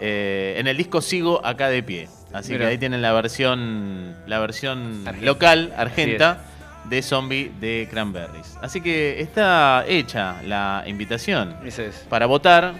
Eh, 0.00 0.54
en 0.58 0.66
el 0.66 0.76
disco 0.76 1.00
Sigo 1.00 1.44
acá 1.44 1.68
de 1.68 1.82
pie. 1.82 2.08
Así 2.32 2.52
Mira. 2.52 2.66
que 2.66 2.70
ahí 2.72 2.78
tienen 2.78 3.00
la 3.02 3.12
versión, 3.12 4.14
la 4.26 4.38
versión 4.38 5.02
Argenta. 5.06 5.26
local, 5.26 5.72
argenta, 5.76 6.38
de 6.84 7.02
Zombie 7.02 7.50
de 7.60 7.88
Cranberries. 7.90 8.56
Así 8.62 8.80
que 8.80 9.20
está 9.20 9.84
hecha 9.86 10.42
la 10.42 10.84
invitación 10.86 11.56
es. 11.64 12.06
para 12.08 12.26
votar 12.26 12.74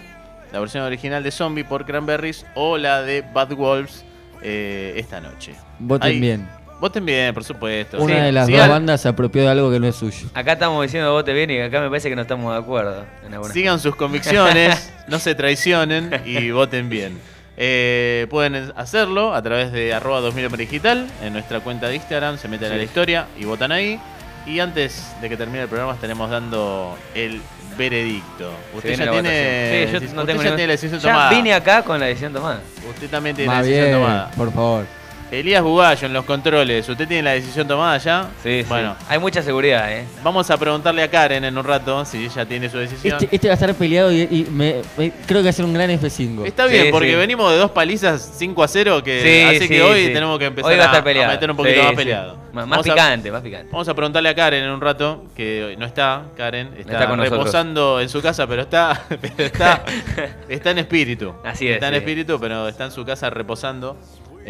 la 0.51 0.59
versión 0.59 0.83
original 0.83 1.21
de 1.23 1.31
Zombie 1.31 1.63
por 1.63 1.85
Cranberries 1.85 2.45
o 2.55 2.77
la 2.77 3.01
de 3.01 3.21
Bad 3.33 3.53
Wolves 3.53 4.03
eh, 4.41 4.93
esta 4.97 5.19
noche. 5.19 5.53
Voten 5.79 6.09
Ahí- 6.11 6.19
bien. 6.19 6.47
Voten 6.79 7.05
bien, 7.05 7.33
por 7.33 7.43
supuesto. 7.43 7.97
Una 7.99 8.15
Sí. 8.15 8.21
de 8.21 8.31
las 8.31 8.47
dos 8.47 8.67
bandas 8.67 9.01
se 9.01 9.09
apropió 9.09 9.41
de 9.41 9.49
algo 9.49 9.69
que 9.69 9.79
no 9.79 9.87
es 9.87 9.95
suyo. 9.97 10.27
Acá 10.33 10.53
estamos 10.53 10.81
diciendo 10.81 11.11
vote 11.11 11.33
bien 11.33 11.49
y 11.51 11.59
acá 11.59 11.81
me 11.81 11.89
parece 11.89 12.09
que 12.09 12.15
no 12.15 12.21
estamos 12.21 12.53
de 12.53 12.59
acuerdo. 12.59 13.05
En 13.25 13.43
sigan 13.51 13.79
sus 13.79 13.95
convicciones, 13.95 14.91
no 15.07 15.19
se 15.19 15.35
traicionen 15.35 16.21
y 16.25 16.51
voten 16.51 16.89
bien. 16.89 17.19
Eh, 17.57 18.25
pueden 18.29 18.71
hacerlo 18.77 19.33
a 19.35 19.41
través 19.41 19.73
de 19.73 19.93
arroba 19.93 20.21
2000 20.21 20.45
Hombre 20.45 20.63
digital 20.65 21.05
en 21.21 21.33
nuestra 21.33 21.59
cuenta 21.59 21.89
de 21.89 21.95
Instagram, 21.95 22.37
se 22.37 22.47
meten 22.47 22.67
a 22.71 22.75
la 22.75 22.79
Sí. 22.79 22.85
historia 22.85 23.27
y 23.37 23.43
votan 23.43 23.73
ahí. 23.73 23.99
Y 24.45 24.61
antes 24.61 25.11
de 25.21 25.27
que 25.27 25.35
termine 25.35 25.63
el 25.63 25.67
programa 25.67 25.93
estaremos 25.93 26.29
dando 26.29 26.97
el 27.13 27.41
veredicto. 27.77 28.51
Usted 28.73 28.89
viene 28.89 29.05
ya 29.05 29.11
tiene. 29.11 29.85
Sí, 29.87 29.91
yo 29.91 29.97
usted 29.99 30.13
no 30.13 30.25
tengo 30.25 30.37
ya 30.41 30.43
ningún- 30.45 30.55
tiene 30.55 30.67
la 30.67 30.71
decisión 30.73 30.99
Ya 31.01 31.09
tomada. 31.11 31.29
vine 31.31 31.53
acá 31.53 31.83
con 31.83 31.99
la 31.99 32.05
decisión 32.05 32.31
tomada. 32.31 32.61
Usted 32.89 33.09
también 33.09 33.35
tiene 33.35 33.47
Más 33.47 33.57
la 33.57 33.63
decisión 33.63 33.85
bien, 33.87 33.99
tomada. 34.01 34.31
por 34.31 34.53
favor. 34.53 34.85
Elías 35.31 35.61
Bugallo 35.61 36.07
en 36.07 36.13
los 36.13 36.25
controles, 36.25 36.89
¿usted 36.89 37.07
tiene 37.07 37.21
la 37.21 37.31
decisión 37.33 37.67
tomada 37.67 37.97
ya? 37.99 38.29
Sí, 38.41 38.63
sí. 38.63 38.65
Bueno, 38.67 38.95
Hay 39.07 39.19
mucha 39.19 39.43
seguridad, 39.43 39.91
¿eh? 39.93 40.05
vamos 40.23 40.49
a 40.49 40.57
preguntarle 40.57 41.03
a 41.03 41.07
Karen 41.11 41.43
en 41.43 41.55
un 41.55 41.63
rato 41.63 42.03
si 42.03 42.25
ella 42.25 42.45
tiene 42.47 42.67
su 42.67 42.79
decisión. 42.79 43.17
Este, 43.21 43.35
este 43.35 43.47
va 43.47 43.53
a 43.53 43.55
estar 43.55 43.73
peleado 43.75 44.11
y, 44.11 44.21
y 44.21 44.47
me, 44.49 44.81
me- 44.97 45.11
creo 45.27 45.41
que 45.41 45.43
va 45.45 45.49
a 45.51 45.53
ser 45.53 45.65
un 45.65 45.73
gran 45.73 45.91
F5. 45.91 46.47
Está 46.47 46.65
bien, 46.65 46.85
Sí, 46.87 46.91
porque 46.91 47.11
sí. 47.11 47.15
venimos 47.15 47.51
de 47.51 47.57
dos 47.59 47.69
palizas 47.69 48.31
5 48.37 48.63
a 48.63 48.67
0, 48.67 49.03
que 49.03 49.21
Sí, 49.21 49.55
así 49.55 49.67
sí, 49.67 49.67
que 49.67 49.83
hoy 49.83 50.07
sí. 50.07 50.13
tenemos 50.13 50.39
que 50.39 50.45
empezar 50.45 50.71
Hoy 50.71 50.77
va 50.77 50.83
a 50.83 50.85
estar 50.87 51.01
a, 51.01 51.03
peleado. 51.03 51.31
meter 51.31 51.51
un 51.51 51.57
poquito 51.57 51.75
Sí, 51.75 51.81
más 51.81 51.89
sí. 51.91 51.95
peleado. 51.95 52.35
Más, 52.51 52.65
más 52.65 52.69
Vamos 52.79 52.87
a- 52.89 52.93
picante, 52.95 53.31
más 53.31 53.41
picante. 53.43 53.67
Vamos 53.71 53.87
a 53.87 53.93
preguntarle 53.93 54.29
a 54.29 54.35
Karen 54.35 54.63
en 54.63 54.71
un 54.71 54.81
rato, 54.81 55.25
que 55.35 55.63
hoy 55.65 55.77
no 55.77 55.85
está, 55.85 56.23
Karen, 56.35 56.69
está, 56.75 56.93
Está 56.93 57.07
con 57.07 57.17
nosotros. 57.19 57.39
reposando 57.39 58.01
en 58.01 58.09
su 58.09 58.19
casa, 58.23 58.47
pero 58.47 58.63
está, 58.63 59.03
pero 59.21 59.43
está, 59.45 59.83
está 60.49 60.71
en 60.71 60.79
espíritu. 60.79 61.35
Así 61.45 61.67
es, 61.67 61.75
Está 61.75 61.89
en 61.89 61.93
sí. 61.93 61.97
espíritu, 61.99 62.39
pero 62.39 62.67
está 62.67 62.85
en 62.85 62.91
su 62.91 63.05
casa 63.05 63.29
reposando, 63.29 63.95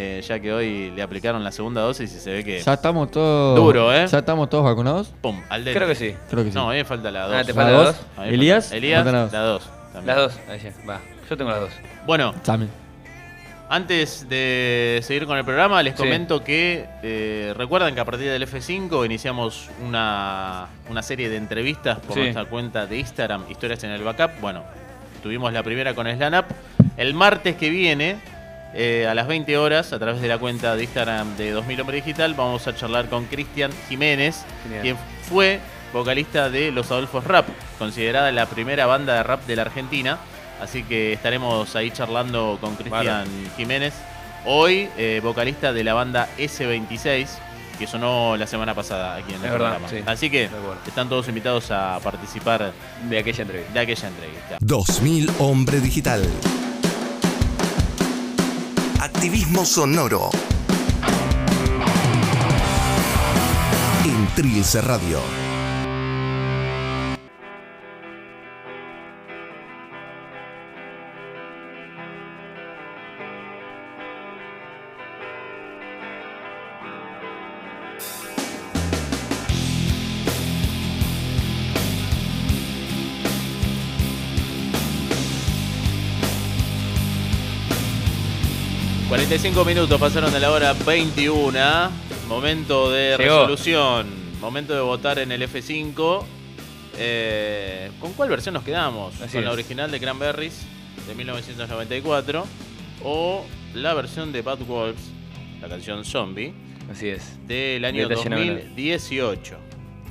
eh, 0.01 0.21
ya 0.25 0.39
que 0.39 0.53
hoy 0.53 0.91
le 0.91 1.01
aplicaron 1.01 1.43
la 1.43 1.51
segunda 1.51 1.81
dosis 1.81 2.13
y 2.15 2.19
se 2.21 2.31
ve 2.31 2.43
que... 2.45 2.61
Ya 2.61 2.73
estamos 2.73 3.11
todos. 3.11 3.57
Duro, 3.57 3.93
¿eh? 3.93 4.07
Ya 4.07 4.19
estamos 4.19 4.49
todos 4.49 4.63
vacunados. 4.63 5.11
Pum, 5.21 5.41
al 5.49 5.65
dedo. 5.65 5.75
Creo 5.75 5.87
que 5.89 5.95
sí. 5.95 6.15
Creo 6.29 6.43
que 6.45 6.51
sí. 6.51 6.55
No, 6.55 6.69
a 6.69 6.71
mí 6.71 6.77
me 6.77 6.85
falta 6.85 7.11
la 7.11 7.25
2. 7.27 7.35
Ah, 7.35 7.41
¿te 7.43 7.47
¿La 7.49 7.53
falta 7.53 7.71
dos? 7.71 7.85
dos? 8.15 8.25
Elías, 8.27 8.71
Elías, 8.71 9.03
faltan 9.03 9.13
la 9.15 9.21
las 9.23 9.31
dos. 9.31 9.69
2. 9.95 10.05
Las 10.05 10.15
dos. 10.17 10.39
Ahí 10.49 10.59
ya, 10.59 10.71
va. 10.89 11.01
Yo 11.29 11.35
tengo 11.37 11.51
las 11.51 11.59
dos. 11.59 11.71
Bueno, 12.05 12.33
Dame. 12.45 12.67
Antes 13.71 14.27
de 14.27 14.99
seguir 15.03 15.27
con 15.27 15.37
el 15.37 15.45
programa, 15.45 15.83
les 15.83 15.93
Sí. 15.95 15.99
comento 16.01 16.43
que 16.43 16.85
eh, 17.03 17.53
recuerdan 17.55 17.93
que 17.93 17.99
a 17.99 18.05
partir 18.05 18.27
del 18.31 18.41
F5 18.47 19.05
iniciamos 19.05 19.69
una, 19.85 20.67
una 20.89 21.03
serie 21.03 21.29
de 21.29 21.37
entrevistas 21.37 21.99
por 21.99 22.15
Sí. 22.15 22.21
nuestra 22.21 22.45
cuenta 22.45 22.87
de 22.87 22.97
Instagram, 22.97 23.43
Historias 23.49 23.83
en 23.83 23.91
el 23.91 24.01
Backup. 24.01 24.39
Bueno, 24.41 24.63
tuvimos 25.21 25.53
la 25.53 25.61
primera 25.61 25.93
con 25.93 26.07
Slan 26.07 26.33
Up. 26.33 26.45
El 26.97 27.13
martes 27.13 27.57
que 27.57 27.69
viene, 27.69 28.15
eh, 28.73 29.07
a 29.09 29.13
las 29.15 29.27
20 29.27 29.57
horas, 29.57 29.93
a 29.93 29.99
través 29.99 30.21
de 30.21 30.27
la 30.27 30.37
cuenta 30.37 30.75
de 30.75 30.83
Instagram 30.83 31.35
de 31.37 31.51
2000 31.51 31.81
Hombre 31.81 31.97
Digital, 31.97 32.33
vamos 32.35 32.67
a 32.67 32.75
charlar 32.75 33.09
con 33.09 33.25
Cristian 33.25 33.71
Jiménez, 33.89 34.43
Genial. 34.63 34.81
quien 34.81 34.97
fue 35.27 35.59
vocalista 35.93 36.49
de 36.49 36.71
Los 36.71 36.91
Adolfos 36.91 37.23
Rap, 37.23 37.47
considerada 37.79 38.31
la 38.31 38.45
primera 38.45 38.85
banda 38.85 39.15
de 39.15 39.23
rap 39.23 39.45
de 39.47 39.55
la 39.55 39.63
Argentina. 39.63 40.17
Así 40.61 40.83
que 40.83 41.13
estaremos 41.13 41.75
ahí 41.75 41.89
charlando 41.91 42.57
con 42.61 42.75
Cristian 42.75 43.25
Jiménez. 43.57 43.93
Hoy, 44.45 44.89
eh, 44.97 45.19
vocalista 45.23 45.71
de 45.73 45.83
la 45.83 45.93
banda 45.93 46.27
S26, 46.37 47.27
que 47.79 47.87
sonó 47.87 48.35
la 48.37 48.45
semana 48.45 48.75
pasada 48.75 49.15
aquí 49.15 49.33
en 49.33 49.39
el 49.39 49.45
Es 49.45 49.51
verdad, 49.51 49.77
programa. 49.77 49.87
sí. 49.89 50.03
Así 50.05 50.29
que 50.29 50.49
están 50.85 51.07
todos 51.09 51.27
invitados 51.29 51.71
a 51.71 51.97
participar 52.03 52.71
De 53.09 53.17
aquella 53.17 53.41
entrevista. 53.43 53.73
de 53.73 53.79
aquella 53.79 54.07
entrevista. 54.09 54.57
2000 54.59 55.29
Hombre 55.39 55.79
Digital. 55.79 56.21
Activismo 58.99 59.63
sonoro. 59.63 60.29
En 64.03 64.27
Trilce 64.35 64.81
Radio. 64.81 65.48
45 89.29 89.63
minutos 89.63 89.99
pasaron 89.99 90.33
de 90.33 90.39
la 90.39 90.49
hora 90.49 90.73
21. 90.73 91.51
Momento 92.27 92.89
de 92.89 93.15
Llegó. 93.15 93.45
resolución. 93.45 94.07
Momento 94.41 94.73
de 94.73 94.81
votar 94.81 95.19
en 95.19 95.31
el 95.31 95.43
F5. 95.43 96.25
Eh, 96.97 97.91
¿Con 97.99 98.13
cuál 98.13 98.29
versión 98.29 98.55
nos 98.55 98.63
quedamos? 98.63 99.21
Así 99.21 99.33
¿Con 99.33 99.45
la 99.45 99.51
original 99.51 99.91
de 99.91 99.99
Cranberries 99.99 100.65
de 101.07 101.13
1994? 101.13 102.43
¿O 103.03 103.45
la 103.75 103.93
versión 103.93 104.31
de 104.31 104.41
Bad 104.41 104.61
Wolves, 104.61 105.11
la 105.61 105.67
canción 105.69 106.03
Zombie, 106.05 106.51
Así 106.91 107.09
es. 107.09 107.37
del 107.47 107.85
año 107.85 108.09
Detalle 108.09 108.29
nominal. 108.31 108.55
2018? 108.63 109.57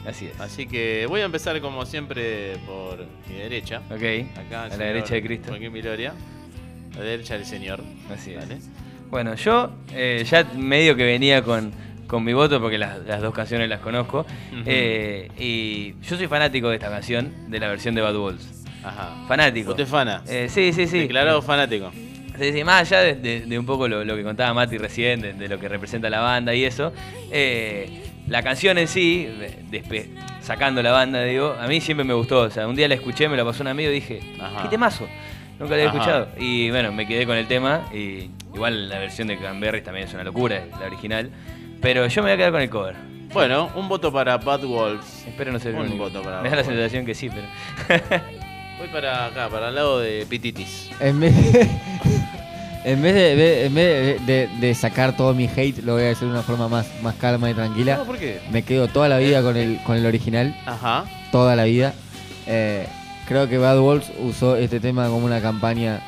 Así 0.07 0.27
es. 0.27 0.41
Así 0.41 0.69
que 0.69 1.07
voy 1.09 1.23
a 1.23 1.25
empezar 1.25 1.61
como 1.61 1.85
siempre 1.87 2.57
por 2.59 3.05
mi 3.29 3.35
derecha. 3.35 3.83
Ok. 3.91 4.39
Acá 4.39 4.63
a 4.63 4.69
la 4.69 4.77
derecha 4.77 5.15
de 5.15 5.25
Cristo. 5.25 5.49
Joaquín 5.49 5.73
Viloria. 5.73 6.15
A 6.95 6.99
la 6.99 7.05
derecha 7.05 7.35
del 7.35 7.47
señor. 7.47 7.83
Así 8.15 8.31
es. 8.31 8.49
Dale. 8.49 8.61
Bueno, 9.11 9.35
yo 9.35 9.71
eh, 9.93 10.25
ya 10.29 10.45
medio 10.57 10.95
que 10.97 11.05
venía 11.05 11.43
con, 11.43 11.73
con 12.07 12.23
mi 12.25 12.33
voto 12.33 12.61
porque 12.61 12.79
las, 12.79 12.99
las 13.07 13.21
dos 13.23 13.33
canciones 13.35 13.69
las 13.69 13.81
conozco. 13.81 14.27
Eh, 14.67 15.29
y 15.38 15.95
yo 16.07 16.17
soy 16.17 16.27
fanático 16.27 16.69
de 16.69 16.77
esta 16.77 16.91
canción, 16.91 17.33
de 17.50 17.59
la 17.59 17.69
versión 17.69 17.95
de 17.95 18.03
Bad 18.03 18.15
Wolves. 18.17 18.65
Ajá. 18.85 19.25
Fanático. 19.27 19.71
¿Usted 19.71 19.87
fana? 19.87 20.23
Eh, 20.29 20.49
sí, 20.50 20.73
sí, 20.73 20.87
sí. 20.87 21.00
Declarado 21.00 21.43
fanático. 21.43 21.91
Sí, 22.38 22.53
sí, 22.53 22.62
más 22.62 22.83
allá 22.93 23.00
de, 23.00 23.15
de- 23.17 23.41
de 23.47 23.59
un 23.59 23.67
poco 23.67 23.88
lo, 23.88 24.05
lo 24.05 24.15
que 24.15 24.23
contaba 24.23 24.55
Mati 24.55 24.79
recién, 24.79 25.21
de, 25.21 25.33
de 25.33 25.49
lo 25.49 25.59
que 25.59 25.69
representa 25.69 26.09
la 26.09 26.21
banda 26.21 26.55
y 26.55 26.65
eso, 26.65 26.93
eh, 27.33 28.05
la 28.29 28.45
canción 28.45 28.79
en 28.79 28.87
sí, 28.87 29.29
sacando 30.41 30.81
la 30.81 30.93
banda, 30.93 31.25
digo, 31.25 31.57
a 31.59 31.67
mí 31.67 31.81
siempre 31.81 32.05
me 32.05 32.15
gustó. 32.15 32.43
O 32.43 32.50
sea, 32.50 32.69
un 32.69 32.77
día 32.77 32.87
la 32.87 32.95
escuché, 32.95 33.29
me 33.29 33.37
la 33.37 33.45
pasó 33.45 33.62
un 33.65 33.69
amigo 33.69 33.91
y 33.91 33.95
dije, 33.95 34.21
Ajá. 34.41 34.62
¿qué 34.62 34.69
temazo? 34.69 35.09
Nunca 35.59 35.71
la 35.77 35.83
había 35.83 35.88
Ajá. 35.88 35.99
escuchado. 35.99 36.29
Y 36.38 36.71
bueno, 36.71 36.93
me 36.93 37.09
quedé 37.09 37.27
con 37.27 37.37
el 37.37 37.49
tema. 37.49 37.88
Y 37.93 38.31
igual 38.59 38.88
la 38.88 38.99
versión 38.99 39.29
de 39.29 39.38
Cranberries 39.38 39.85
también 39.85 40.09
es 40.09 40.15
una 40.15 40.25
locura, 40.25 40.65
la 40.81 40.87
original. 40.87 41.31
Pero 41.81 42.07
yo 42.09 42.23
me 42.23 42.29
voy 42.29 42.35
a 42.35 42.37
quedar 42.37 42.50
con 42.53 42.61
el 42.61 42.69
cover. 42.71 42.97
Bueno, 43.33 43.71
un 43.77 43.88
voto 43.88 44.12
para 44.12 44.37
Bad 44.38 44.62
Wolves. 44.65 45.25
Espero 45.27 45.53
no 45.53 45.59
ser 45.61 45.75
Un 45.75 45.83
único. 45.83 45.99
voto 46.05 46.23
para 46.23 46.43
Me 46.43 46.50
da 46.50 46.57
la 46.57 46.65
sensación 46.65 47.07
que 47.07 47.15
sí, 47.15 47.29
pero. 47.31 47.47
Voy 48.79 48.88
para 48.88 49.27
acá, 49.27 49.49
para 49.49 49.69
el 49.69 49.75
lado 49.75 49.99
de 50.00 50.25
Pititis. 50.29 50.88
En 51.00 51.19
vez 51.21 51.35
de, 51.53 51.69
en 52.85 53.03
vez 53.03 53.15
de, 53.15 53.37
de- 53.37 53.67
en 53.67 53.75
vez 53.75 54.25
de, 54.27 54.47
de- 54.47 54.49
de 54.61 54.75
sacar 54.75 55.17
todo 55.17 55.35
mi 55.35 55.49
hate, 55.49 55.79
lo 55.85 55.95
voy 55.95 56.05
a 56.05 56.11
hacer 56.12 56.27
de 56.29 56.33
una 56.35 56.43
forma 56.43 56.69
más, 56.69 56.87
más 57.03 57.15
calma 57.17 57.50
y 57.50 57.55
tranquila. 57.55 57.97
No, 57.97 58.05
¿por 58.05 58.19
qué? 58.19 58.41
Me 58.50 58.62
quedo 58.62 58.87
toda 58.88 59.09
la 59.09 59.19
vida 59.19 59.43
con 59.43 59.57
el, 59.57 59.79
con 59.85 59.97
el 59.97 60.07
original, 60.07 60.57
Ajá. 60.67 61.05
toda 61.33 61.55
la 61.57 61.65
vida. 61.65 61.93
Eh, 62.47 62.87
creo 63.27 63.49
que 63.49 63.59
Bad 63.59 63.79
Wolves 63.81 64.11
usó 64.21 64.57
este 64.57 64.79
tema 64.81 65.07
como 65.09 65.27
una 65.27 65.41
campaña 65.41 66.00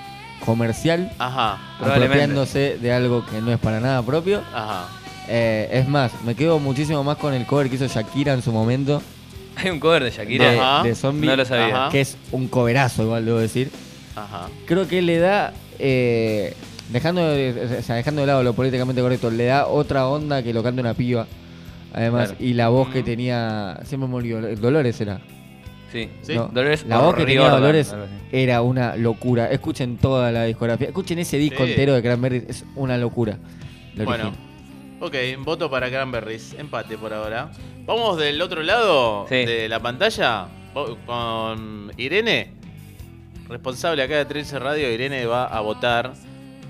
comercial, 0.44 1.12
Ajá. 1.18 1.58
Apropiándose 1.80 2.78
de 2.80 2.92
algo 2.92 3.24
que 3.26 3.40
no 3.40 3.52
es 3.52 3.58
para 3.58 3.80
nada 3.80 4.02
propio. 4.02 4.42
Ajá. 4.54 4.86
Eh, 5.28 5.68
es 5.72 5.88
más, 5.88 6.12
me 6.24 6.34
quedo 6.34 6.58
muchísimo 6.58 7.04
más 7.04 7.16
con 7.18 7.32
el 7.34 7.46
cover 7.46 7.68
que 7.68 7.76
hizo 7.76 7.86
Shakira 7.86 8.32
en 8.32 8.42
su 8.42 8.50
momento 8.52 9.00
Hay 9.56 9.70
un 9.70 9.78
cover 9.78 10.02
de 10.02 10.10
Shakira. 10.10 10.50
de, 10.50 10.58
Ajá. 10.58 10.82
de 10.82 10.94
Zombie, 10.94 11.26
No 11.28 11.36
lo 11.36 11.44
sabía. 11.44 11.76
Ajá. 11.84 11.90
que 11.92 12.00
es 12.00 12.16
un 12.32 12.48
coverazo, 12.48 13.02
igual 13.04 13.24
debo 13.24 13.38
decir. 13.38 13.70
Ajá. 14.16 14.48
creo 14.66 14.88
que 14.88 15.00
le 15.02 15.18
da, 15.18 15.52
eh, 15.78 16.54
dejando, 16.90 17.22
de, 17.28 17.76
o 17.78 17.82
sea, 17.82 17.94
dejando 17.96 18.22
de 18.22 18.26
lado 18.26 18.42
lo 18.42 18.54
políticamente 18.54 19.00
correcto, 19.00 19.30
le 19.30 19.44
da 19.44 19.66
otra 19.68 20.08
onda 20.08 20.42
que 20.42 20.52
lo 20.52 20.62
canta 20.62 20.80
una 20.80 20.94
piba. 20.94 21.26
Además, 21.92 22.30
Claro. 22.30 22.44
y 22.44 22.54
la 22.54 22.68
voz 22.68 22.88
que 22.90 23.02
tenía, 23.02 23.78
siempre 23.84 24.08
me 24.08 24.14
olvidó, 24.16 24.40
Dolores 24.56 25.00
era. 25.00 25.20
Sí. 25.92 26.08
Sí. 26.22 26.34
No, 26.34 26.44
Dolores 26.48 26.84
la 26.86 26.98
voz 26.98 27.14
que 27.16 27.24
tenía 27.24 27.48
Dolores 27.48 27.94
era 28.30 28.62
una 28.62 28.96
locura. 28.96 29.50
Escuchen 29.50 29.96
toda 29.98 30.30
la 30.30 30.44
discografía, 30.44 30.88
escuchen 30.88 31.18
ese 31.18 31.36
disco 31.38 31.64
Sí. 31.64 31.70
entero 31.70 31.94
de 31.94 32.02
Cranberries, 32.02 32.44
es 32.48 32.64
una 32.76 32.96
locura. 32.96 33.38
Lo 33.96 34.04
Bueno. 34.04 34.28
original. 34.28 34.50
Ok, 35.00 35.44
voto 35.44 35.70
para 35.70 35.88
Cranberries. 35.90 36.54
Empate 36.58 36.96
por 36.98 37.12
ahora. 37.12 37.50
Vamos 37.86 38.18
del 38.18 38.40
otro 38.42 38.62
lado 38.62 39.26
Sí. 39.28 39.34
de 39.46 39.68
la 39.68 39.80
pantalla 39.80 40.46
con 41.06 41.90
Irene. 41.96 42.52
Responsable 43.48 44.02
acá 44.02 44.16
de 44.16 44.24
Trilce 44.26 44.58
Radio, 44.58 44.92
Irene 44.92 45.26
va 45.26 45.46
a 45.46 45.60
votar 45.60 46.12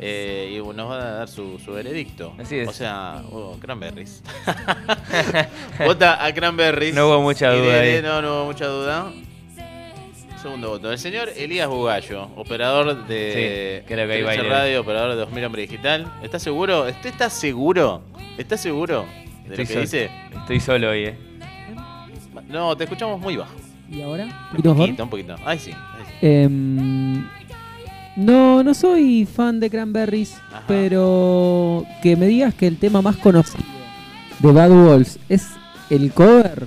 eh, 0.02 0.58
y 0.58 0.74
nos 0.74 0.90
va 0.90 0.94
a 0.96 1.10
dar 1.10 1.28
su, 1.28 1.58
su 1.58 1.72
veredicto. 1.72 2.34
Así 2.38 2.58
es. 2.58 2.68
O 2.68 2.72
sea, 2.72 3.22
oh, 3.30 3.58
Cranberries. 3.60 4.22
Vota 5.84 6.24
a 6.24 6.32
Cranberries. 6.32 6.94
No 6.94 7.08
hubo 7.08 7.20
mucha 7.20 7.50
duda 7.52 7.80
ahí. 7.80 8.00
No, 8.02 8.22
no 8.22 8.36
hubo 8.36 8.44
mucha 8.46 8.66
duda. 8.66 9.12
Segundo 10.40 10.70
voto. 10.70 10.90
El 10.90 10.98
señor 10.98 11.28
Elías 11.36 11.68
Bugallo, 11.68 12.30
operador 12.36 13.06
de 13.06 13.82
Sí, 13.84 13.86
creo 13.86 14.08
que. 14.08 14.42
Radio, 14.42 14.80
operador 14.80 15.10
de 15.10 15.16
2000 15.16 15.44
Hombre 15.44 15.62
Digital. 15.62 16.10
¿Está 16.22 16.38
seguro? 16.38 16.86
¿Usted 16.88 17.10
está 17.10 17.28
seguro? 17.28 18.02
¿Está 18.38 18.56
seguro 18.56 19.04
de 19.42 19.48
lo 19.48 19.62
Estoy 19.62 19.66
que 19.66 19.72
solo. 19.72 19.80
dice? 19.82 20.10
Estoy 20.34 20.60
solo 20.60 20.90
hoy, 20.90 21.04
eh. 21.04 21.14
No, 22.48 22.74
te 22.74 22.84
escuchamos 22.84 23.20
muy 23.20 23.36
bajo. 23.36 23.52
¿Y 23.90 24.00
ahora? 24.00 24.24
¿Un 24.24 24.50
poquito 24.50 24.74
mejor? 24.74 25.02
un 25.02 25.10
poquito. 25.10 25.36
Ahí 25.44 25.58
sí. 25.58 25.72
ahí 25.72 26.04
sí. 26.06 26.12
Em, 26.22 27.09
no, 28.24 28.62
no 28.62 28.74
soy 28.74 29.26
fan 29.26 29.60
de 29.60 29.70
Cranberries, 29.70 30.34
Ajá. 30.50 30.62
pero 30.68 31.84
que 32.02 32.16
me 32.16 32.26
digas 32.26 32.54
que 32.54 32.66
el 32.66 32.76
tema 32.78 33.02
más 33.02 33.16
conocido 33.16 33.64
de 34.38 34.52
Bad 34.52 34.70
Wolves 34.70 35.18
es 35.28 35.48
el 35.90 36.12
cover. 36.12 36.66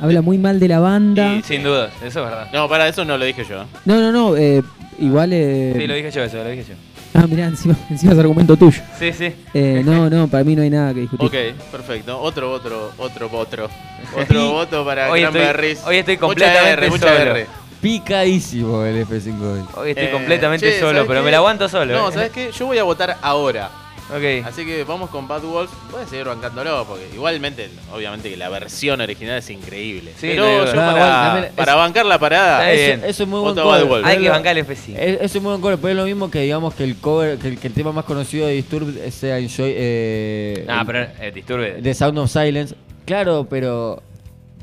Habla 0.00 0.22
muy 0.22 0.38
mal 0.38 0.58
de 0.60 0.68
la 0.68 0.80
banda. 0.80 1.34
Y- 1.36 1.42
Sin 1.42 1.62
dudas, 1.62 1.92
eso 2.04 2.06
es 2.24 2.30
verdad. 2.30 2.48
No, 2.52 2.68
para 2.68 2.88
eso 2.88 3.04
no 3.04 3.16
lo 3.16 3.24
dije 3.24 3.44
yo. 3.48 3.64
No, 3.84 4.00
no, 4.00 4.10
no. 4.12 4.36
eh, 4.36 4.62
igual. 4.98 5.30
eh, 5.32 5.74
Sí, 5.78 5.86
lo 5.86 5.94
dije 5.94 6.10
yo, 6.10 6.22
eso, 6.24 6.36
lo 6.42 6.48
dije 6.50 6.64
yo. 6.70 6.74
Ah, 7.16 7.28
mirá, 7.28 7.46
encima, 7.46 7.76
encima 7.90 8.12
es 8.12 8.18
argumento 8.18 8.56
tuyo. 8.56 8.82
Sí, 8.98 9.12
sí. 9.12 9.32
Eh, 9.54 9.82
no, 9.86 10.10
no, 10.10 10.26
para 10.26 10.42
mí 10.42 10.56
no 10.56 10.62
hay 10.62 10.70
nada 10.70 10.92
que 10.92 11.02
discutir. 11.02 11.26
Ok, 11.54 11.70
perfecto. 11.70 12.20
Otro, 12.20 12.50
otro, 12.50 12.90
otro, 12.98 13.30
otro. 13.32 13.68
Otro 14.20 14.50
voto 14.52 14.84
para 14.84 15.10
Hoy 15.10 15.20
estoy- 15.22 15.40
Cranberries. 15.40 15.82
hoy 15.86 15.96
estoy 15.96 16.14
Mucha 16.16 16.26
completamente 16.26 16.72
R, 16.72 16.90
mucha 16.90 17.06
solo. 17.08 17.30
R. 17.30 17.46
Picadísimo 17.84 18.82
el 18.82 19.06
F5 19.06 19.40
hoy. 19.76 19.90
Estoy 19.90 20.04
Eh, 20.06 20.10
completamente 20.10 20.64
che, 20.70 20.80
solo, 20.80 20.92
¿sabes 20.92 21.06
pero 21.06 21.20
qué? 21.20 21.24
me 21.26 21.30
la 21.30 21.36
aguanto 21.36 21.68
solo. 21.68 21.92
No, 21.92 22.08
eh. 22.08 22.12
¿sabes 22.14 22.30
qué? 22.30 22.50
Yo 22.50 22.64
voy 22.64 22.78
a 22.78 22.82
votar 22.82 23.18
ahora. 23.20 23.70
Ok. 24.10 24.46
Así 24.46 24.64
que 24.64 24.84
vamos 24.84 25.10
con 25.10 25.28
Bad 25.28 25.42
Wolves. 25.42 25.70
Puedes 25.90 26.08
seguir 26.08 26.24
bancándolo, 26.24 26.86
porque 26.86 27.08
igualmente, 27.14 27.68
obviamente 27.92 28.30
que 28.30 28.38
la 28.38 28.48
versión 28.48 29.02
original 29.02 29.36
es 29.38 29.50
increíble. 29.50 30.12
Sí, 30.18 30.28
Pero 30.28 30.64
yo 30.64 30.70
para, 30.74 30.90
igual, 30.92 31.10
también 31.10 31.44
es- 31.44 31.52
para 31.52 31.74
bancar 31.74 32.06
la 32.06 32.18
parada, 32.18 32.70
Está 32.70 32.82
bien. 32.86 32.98
Eso, 33.00 33.06
eso 33.08 33.22
es 33.24 33.28
muy 33.28 33.40
buen 33.40 33.54
Voto 33.54 33.68
Bad 33.68 33.80
cover. 33.80 33.88
Wolves. 33.90 34.06
Hay 34.10 34.18
que 34.22 34.28
bancar 34.30 34.56
el 34.58 34.64
F5. 34.66 34.96
Es- 34.98 35.20
Eso 35.20 35.38
es 35.38 35.42
muy 35.42 35.50
buen 35.50 35.60
cover, 35.60 35.76
pero 35.78 35.90
es 35.90 35.96
lo 35.96 36.04
mismo 36.06 36.30
que 36.30 36.40
digamos 36.40 36.74
que 36.74 36.84
el 36.84 36.96
cover, 36.96 37.38
que 37.38 37.48
el, 37.48 37.58
que 37.58 37.66
el 37.66 37.74
tema 37.74 37.92
más 37.92 38.06
conocido 38.06 38.46
de 38.46 38.54
Disturbed 38.54 39.10
sea 39.10 39.38
Enjoy. 39.38 39.72
Eh, 39.76 40.64
Ah, 40.68 40.80
el- 40.80 40.86
pero 40.86 40.98
eh, 41.20 41.32
Disturbed. 41.34 41.82
The 41.82 41.92
Sound 41.94 42.18
of 42.18 42.30
Silence. 42.30 42.74
Claro, 43.04 43.46
pero 43.48 44.02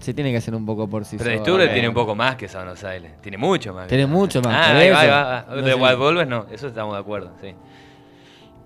se 0.01 0.13
tiene 0.13 0.31
que 0.31 0.37
hacer 0.37 0.53
un 0.55 0.65
poco 0.65 0.87
por 0.87 1.05
sí 1.05 1.17
Pero 1.17 1.45
solo. 1.45 1.69
Tiene 1.69 1.87
un 1.87 1.93
poco 1.93 2.15
más 2.15 2.35
que 2.35 2.47
Sound 2.47 2.69
of 2.71 2.79
Silence. 2.79 3.15
Tiene 3.21 3.37
mucho 3.37 3.73
más. 3.73 3.87
Tiene 3.87 4.05
mucho 4.07 4.41
más, 4.41 4.53
Ah, 4.55 4.67
por 4.73 4.81
ahí 4.81 4.89
va, 4.89 4.99
ahí 4.99 5.07
eso. 5.07 5.15
va. 5.15 5.45
No 5.55 5.61
de. 5.61 5.73
Wild 5.75 5.97
Wolves 5.97 6.27
no, 6.27 6.45
eso 6.51 6.67
estamos 6.67 6.93
de 6.95 6.99
acuerdo, 6.99 7.31
sí. 7.41 7.53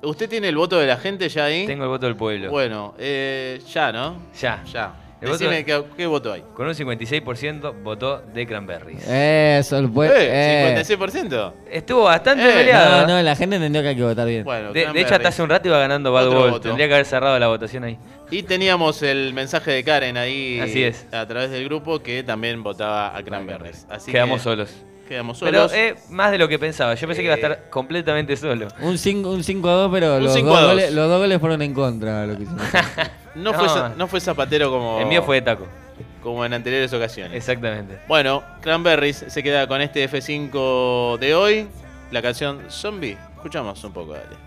¿usted 0.03 0.29
tiene 0.29 0.49
el 0.49 0.55
voto 0.55 0.79
de 0.79 0.85
la 0.87 0.97
gente 0.97 1.27
ya 1.29 1.45
ahí? 1.45 1.65
Tengo 1.65 1.83
el 1.83 1.89
voto 1.89 2.05
del 2.05 2.15
pueblo. 2.15 2.49
Bueno, 2.51 2.93
eh, 2.97 3.59
ya, 3.71 3.91
¿no? 3.91 4.17
Ya. 4.39 4.63
Ya. 4.71 4.93
Voto 5.21 5.37
qué, 5.49 5.83
qué 5.97 6.05
voto 6.05 6.33
hay. 6.33 6.43
Con 6.53 6.67
un 6.67 6.73
56% 6.73 7.81
votó 7.83 8.19
de 8.33 8.45
Cranberries. 8.45 9.07
Eso, 9.07 9.77
el 9.77 9.87
buen- 9.87 10.11
Eh, 10.11 10.73
eh. 10.77 10.83
56%. 10.85 11.53
Estuvo 11.71 12.03
bastante 12.03 12.47
Eh, 12.47 12.53
peleado. 12.53 13.01
No, 13.07 13.13
no, 13.15 13.21
la 13.23 13.35
gente 13.35 13.55
entendió 13.55 13.81
que 13.81 13.87
hay 13.89 13.95
que 13.95 14.03
votar 14.03 14.27
bien. 14.27 14.43
Bueno, 14.43 14.71
de, 14.73 14.85
de 14.91 15.01
hecho, 15.01 15.15
hasta 15.15 15.29
hace 15.29 15.41
un 15.41 15.49
rato 15.49 15.67
iba 15.67 15.79
ganando 15.79 16.11
Bad 16.11 16.27
Otro 16.27 16.39
Wolves. 16.39 16.51
voto. 16.53 16.67
Tendría 16.67 16.87
que 16.87 16.93
haber 16.95 17.05
cerrado 17.05 17.39
la 17.39 17.47
votación 17.47 17.83
ahí. 17.85 17.97
Y 18.29 18.43
teníamos 18.43 19.01
el 19.03 19.33
mensaje 19.33 19.71
de 19.71 19.83
Karen 19.83 20.17
ahí 20.17 20.59
Así 20.59 20.83
es. 20.83 21.05
a 21.11 21.25
través 21.25 21.49
del 21.49 21.63
grupo 21.65 21.99
que 22.03 22.21
también 22.23 22.61
votaba 22.61 23.15
a 23.15 23.23
Cranberries. 23.23 23.85
Así 23.89 24.11
Quedamos 24.11 24.39
que 24.39 24.43
solos. 24.43 24.69
Quedamos 25.07 25.39
Pero 25.39 25.69
solos. 25.69 25.73
eh, 25.73 25.95
más 26.09 26.31
de 26.31 26.39
lo 26.39 26.47
que 26.47 26.57
pensaba. 26.59 26.95
Yo 26.95 27.07
pensé 27.07 27.21
que 27.21 27.25
iba 27.27 27.35
a 27.35 27.37
Eh. 27.37 27.41
estar 27.41 27.69
completamente 27.69 28.35
solo. 28.35 28.67
Un 28.81 28.97
5 28.97 29.29
un 29.29 29.43
cinco 29.43 29.69
a 29.69 29.73
2, 29.73 29.91
pero 29.93 30.17
Un 30.17 30.23
los, 30.23 30.33
5 30.33 30.49
dos 30.49 30.57
a 30.57 30.61
2. 30.61 30.69
goles, 30.71 30.91
los 30.93 31.07
dos 31.09 31.19
goles 31.19 31.39
fueron 31.39 31.61
en 31.61 31.73
contra. 31.73 32.25
Lo 32.25 32.35
que 32.35 32.43
hicimos. 32.43 32.61
no, 33.35 33.51
no. 33.51 33.53
Fue, 33.53 33.89
no 33.95 34.07
fue 34.07 34.19
zapatero 34.19 34.69
como, 34.71 34.99
El 34.99 35.07
mío 35.07 35.23
fue 35.23 35.37
de 35.37 35.41
taco. 35.43 35.67
como 36.21 36.43
en 36.45 36.53
anteriores 36.53 36.91
ocasiones. 36.93 37.35
Exactamente. 37.35 37.99
Bueno, 38.07 38.43
Cranberries 38.61 39.25
se 39.27 39.43
queda 39.43 39.67
con 39.67 39.81
este 39.81 40.09
F5 40.09 41.17
de 41.19 41.35
hoy. 41.35 41.67
La 42.11 42.21
canción 42.21 42.61
Zombie. 42.69 43.17
Escuchamos 43.35 43.83
un 43.83 43.91
poco, 43.93 44.13
dale. 44.13 44.44